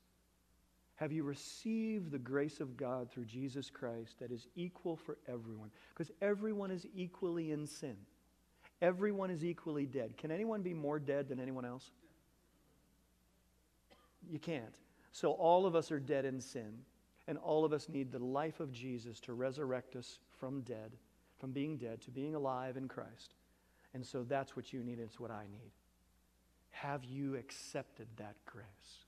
Have 0.94 1.12
you 1.12 1.22
received 1.22 2.10
the 2.10 2.18
grace 2.18 2.60
of 2.60 2.76
God 2.76 3.10
through 3.10 3.24
Jesus 3.24 3.70
Christ 3.70 4.18
that 4.20 4.30
is 4.30 4.46
equal 4.54 4.96
for 4.96 5.18
everyone? 5.26 5.70
Because 5.92 6.12
everyone 6.22 6.70
is 6.70 6.86
equally 6.94 7.52
in 7.52 7.66
sin. 7.66 7.96
Everyone 8.82 9.30
is 9.30 9.44
equally 9.44 9.86
dead. 9.86 10.16
Can 10.16 10.30
anyone 10.30 10.62
be 10.62 10.74
more 10.74 10.98
dead 10.98 11.28
than 11.28 11.38
anyone 11.38 11.64
else? 11.64 11.90
You 14.30 14.38
can't. 14.38 14.74
So 15.12 15.32
all 15.32 15.66
of 15.66 15.74
us 15.74 15.90
are 15.90 16.00
dead 16.00 16.24
in 16.24 16.40
sin, 16.40 16.78
and 17.26 17.36
all 17.38 17.64
of 17.64 17.72
us 17.72 17.88
need 17.88 18.12
the 18.12 18.18
life 18.18 18.60
of 18.60 18.72
Jesus 18.72 19.20
to 19.20 19.32
resurrect 19.32 19.96
us 19.96 20.18
from 20.38 20.62
dead, 20.62 20.92
from 21.38 21.52
being 21.52 21.76
dead 21.76 22.00
to 22.02 22.10
being 22.10 22.34
alive 22.34 22.76
in 22.76 22.88
Christ. 22.88 23.34
And 23.92 24.06
so 24.06 24.22
that's 24.22 24.56
what 24.56 24.72
you 24.72 24.82
need, 24.82 24.98
it's 24.98 25.20
what 25.20 25.30
I 25.30 25.44
need. 25.50 25.72
Have 26.70 27.04
you 27.04 27.36
accepted 27.36 28.06
that 28.16 28.36
grace? 28.46 29.04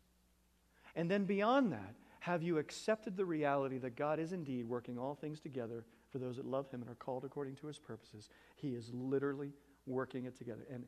And 0.97 1.11
then 1.11 1.25
beyond 1.25 1.73
that, 1.73 1.95
have 2.21 2.43
you 2.43 2.59
accepted 2.59 3.17
the 3.17 3.25
reality 3.25 3.79
that 3.79 3.97
God 3.97 4.19
is 4.19 4.33
indeed 4.33 4.69
working 4.69 4.99
all 4.99 5.15
things 5.15 5.41
together 5.41 5.85
for 6.13 6.19
those 6.19 6.37
that 6.37 6.47
love 6.47 6.71
Him 6.71 6.83
and 6.83 6.91
are 6.91 6.97
called 6.97 7.25
according 7.25 7.57
to 7.57 7.67
His 7.67 7.79
purposes? 7.79 8.29
He 8.55 8.69
is 8.75 8.91
literally 8.93 9.53
working 9.87 10.27
it 10.27 10.37
together. 10.37 10.67
And 10.71 10.85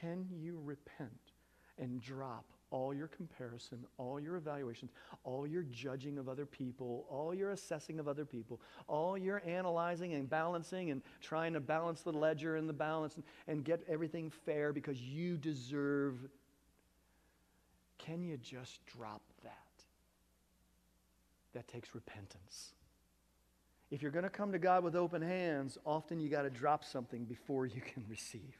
can 0.00 0.26
you 0.30 0.60
repent 0.62 1.10
and 1.78 2.00
drop 2.00 2.44
all 2.70 2.92
your 2.92 3.06
comparison, 3.08 3.78
all 3.96 4.18
your 4.18 4.36
evaluations, 4.36 4.90
all 5.24 5.46
your 5.46 5.62
judging 5.62 6.18
of 6.18 6.28
other 6.28 6.44
people, 6.44 7.06
all 7.08 7.34
your 7.34 7.52
assessing 7.52 7.98
of 8.00 8.08
other 8.08 8.24
people, 8.24 8.60
all 8.88 9.16
your 9.16 9.40
analyzing 9.46 10.14
and 10.14 10.28
balancing 10.28 10.90
and 10.90 11.02
trying 11.20 11.52
to 11.52 11.60
balance 11.60 12.02
the 12.02 12.12
ledger 12.12 12.56
and 12.56 12.68
the 12.68 12.72
balance 12.72 13.14
and, 13.14 13.24
and 13.46 13.64
get 13.64 13.82
everything 13.88 14.30
fair 14.30 14.72
because 14.72 15.00
you 15.00 15.36
deserve. 15.36 16.18
Can 17.98 18.22
you 18.22 18.36
just 18.36 18.84
drop 18.86 19.22
that? 19.44 19.52
That 21.54 21.68
takes 21.68 21.94
repentance. 21.94 22.74
If 23.90 24.02
you're 24.02 24.10
going 24.10 24.24
to 24.24 24.30
come 24.30 24.52
to 24.52 24.58
God 24.58 24.82
with 24.82 24.96
open 24.96 25.22
hands, 25.22 25.78
often 25.84 26.18
you 26.18 26.28
got 26.28 26.42
to 26.42 26.50
drop 26.50 26.84
something 26.84 27.24
before 27.24 27.66
you 27.66 27.80
can 27.80 28.04
receive. 28.08 28.58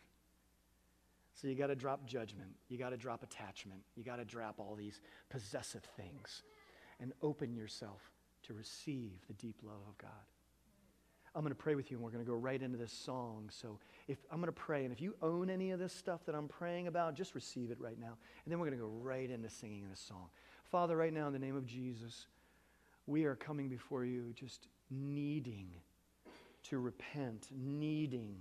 So 1.35 1.49
you 1.49 1.55
got 1.55 1.67
to 1.67 1.77
drop 1.77 2.07
judgment. 2.07 2.51
You 2.69 2.79
got 2.79 2.91
to 2.91 2.97
drop 2.97 3.23
attachment. 3.23 3.83
You 3.95 4.05
got 4.05 4.17
to 4.17 4.25
drop 4.25 4.55
all 4.59 4.75
these 4.75 5.01
possessive 5.29 5.83
things 5.97 6.43
and 7.01 7.13
open 7.23 7.55
yourself 7.55 8.01
to 8.45 8.55
receive 8.55 9.13
the 9.27 9.35
deep 9.35 9.57
love 9.63 9.83
of 9.89 9.99
God. 9.99 10.11
I'm 11.35 11.43
going 11.43 11.51
to 11.51 11.55
pray 11.55 11.75
with 11.75 11.91
you 11.91 11.99
and 11.99 12.05
we're 12.05 12.11
going 12.11 12.25
to 12.25 12.31
go 12.31 12.37
right 12.37 12.63
into 12.63 12.79
this 12.79 12.93
song. 12.93 13.51
So 13.53 13.79
if 14.09 14.17
I'm 14.31 14.39
going 14.39 14.47
to 14.47 14.53
pray 14.53 14.85
and 14.85 14.93
if 14.93 15.03
you 15.03 15.15
own 15.21 15.51
any 15.51 15.73
of 15.73 15.79
this 15.79 15.93
stuff 15.93 16.25
that 16.25 16.35
I'm 16.35 16.49
praying 16.49 16.87
about, 16.87 17.15
just 17.15 17.35
receive 17.35 17.71
it 17.71 17.79
right 17.79 18.01
now. 18.01 18.17
And 18.45 18.53
then 18.53 18.59
we're 18.59 18.67
going 18.67 18.79
to 18.79 18.85
go 18.85 18.91
right 18.91 19.29
into 19.29 19.51
singing 19.51 19.87
this 19.91 20.01
song. 20.01 20.29
Father, 20.65 20.97
right 20.97 21.13
now 21.13 21.27
in 21.27 21.35
the 21.35 21.39
name 21.39 21.55
of 21.55 21.67
Jesus, 21.67 22.27
we 23.07 23.25
are 23.25 23.35
coming 23.35 23.69
before 23.69 24.07
you 24.07 24.33
just 24.35 24.69
needing 24.91 25.69
to 26.65 26.79
repent, 26.79 27.49
needing 27.53 28.37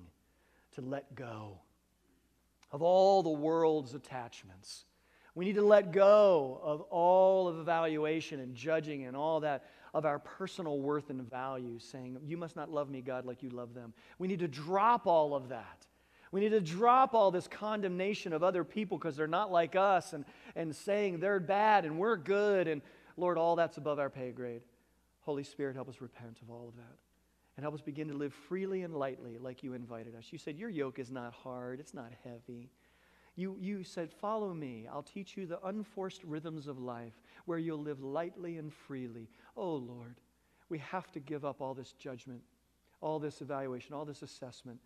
to 0.73 0.81
let 0.81 1.15
go 1.15 1.59
of 2.71 2.81
all 2.81 3.23
the 3.23 3.29
world's 3.29 3.93
attachments. 3.93 4.85
We 5.33 5.45
need 5.45 5.55
to 5.55 5.65
let 5.65 5.91
go 5.91 6.59
of 6.63 6.81
all 6.81 7.47
of 7.47 7.59
evaluation 7.59 8.39
and 8.39 8.55
judging 8.55 9.05
and 9.05 9.15
all 9.15 9.41
that 9.41 9.65
of 9.93 10.05
our 10.05 10.19
personal 10.19 10.79
worth 10.79 11.09
and 11.09 11.29
value, 11.29 11.79
saying, 11.79 12.17
You 12.25 12.37
must 12.37 12.55
not 12.55 12.69
love 12.69 12.89
me, 12.89 13.01
God, 13.01 13.25
like 13.25 13.43
you 13.43 13.49
love 13.49 13.73
them. 13.73 13.93
We 14.17 14.27
need 14.27 14.39
to 14.39 14.47
drop 14.47 15.07
all 15.07 15.35
of 15.35 15.49
that. 15.49 15.85
We 16.31 16.41
need 16.41 16.49
to 16.49 16.61
drop 16.61 17.13
all 17.13 17.31
this 17.31 17.47
condemnation 17.47 18.33
of 18.33 18.43
other 18.43 18.65
people 18.65 18.97
because 18.97 19.15
they're 19.15 19.27
not 19.27 19.51
like 19.51 19.75
us 19.75 20.11
and, 20.11 20.25
and 20.55 20.75
saying 20.75 21.19
they're 21.19 21.39
bad 21.39 21.85
and 21.85 21.97
we're 21.97 22.17
good. 22.17 22.67
And 22.67 22.81
Lord, 23.15 23.37
all 23.37 23.55
that's 23.55 23.77
above 23.77 23.99
our 23.99 24.09
pay 24.09 24.31
grade. 24.31 24.61
Holy 25.25 25.43
Spirit, 25.43 25.75
help 25.75 25.89
us 25.89 26.01
repent 26.01 26.39
of 26.41 26.51
all 26.51 26.67
of 26.67 26.75
that 26.75 26.97
and 27.57 27.63
help 27.63 27.73
us 27.73 27.81
begin 27.81 28.07
to 28.09 28.13
live 28.13 28.33
freely 28.33 28.83
and 28.83 28.93
lightly 28.93 29.37
like 29.37 29.63
you 29.63 29.73
invited 29.73 30.15
us. 30.15 30.25
You 30.31 30.37
said, 30.37 30.57
Your 30.57 30.69
yoke 30.69 30.99
is 30.99 31.09
not 31.09 31.33
hard, 31.33 31.79
it's 31.79 31.93
not 31.93 32.11
heavy. 32.23 32.69
You, 33.35 33.57
you 33.59 33.83
said, 33.83 34.11
Follow 34.11 34.53
me. 34.53 34.87
I'll 34.91 35.03
teach 35.03 35.35
you 35.35 35.45
the 35.45 35.65
unforced 35.65 36.23
rhythms 36.23 36.67
of 36.67 36.79
life 36.79 37.13
where 37.45 37.57
you'll 37.57 37.81
live 37.81 38.01
lightly 38.01 38.57
and 38.57 38.71
freely. 38.71 39.29
Oh, 39.57 39.75
Lord, 39.75 40.15
we 40.69 40.77
have 40.79 41.11
to 41.13 41.19
give 41.19 41.43
up 41.43 41.61
all 41.61 41.73
this 41.73 41.93
judgment, 41.93 42.41
all 43.01 43.19
this 43.19 43.41
evaluation, 43.41 43.95
all 43.95 44.05
this 44.05 44.21
assessment, 44.21 44.79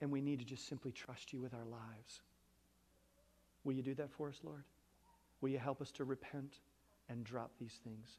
and 0.00 0.10
we 0.10 0.20
need 0.20 0.40
to 0.40 0.44
just 0.44 0.68
simply 0.68 0.92
trust 0.92 1.32
you 1.32 1.40
with 1.40 1.54
our 1.54 1.64
lives. 1.64 2.20
Will 3.64 3.74
you 3.74 3.82
do 3.82 3.94
that 3.94 4.10
for 4.10 4.28
us, 4.28 4.40
Lord? 4.42 4.64
Will 5.40 5.50
you 5.50 5.58
help 5.58 5.80
us 5.80 5.92
to 5.92 6.04
repent 6.04 6.56
and 7.08 7.24
drop 7.24 7.52
these 7.58 7.78
things? 7.84 8.18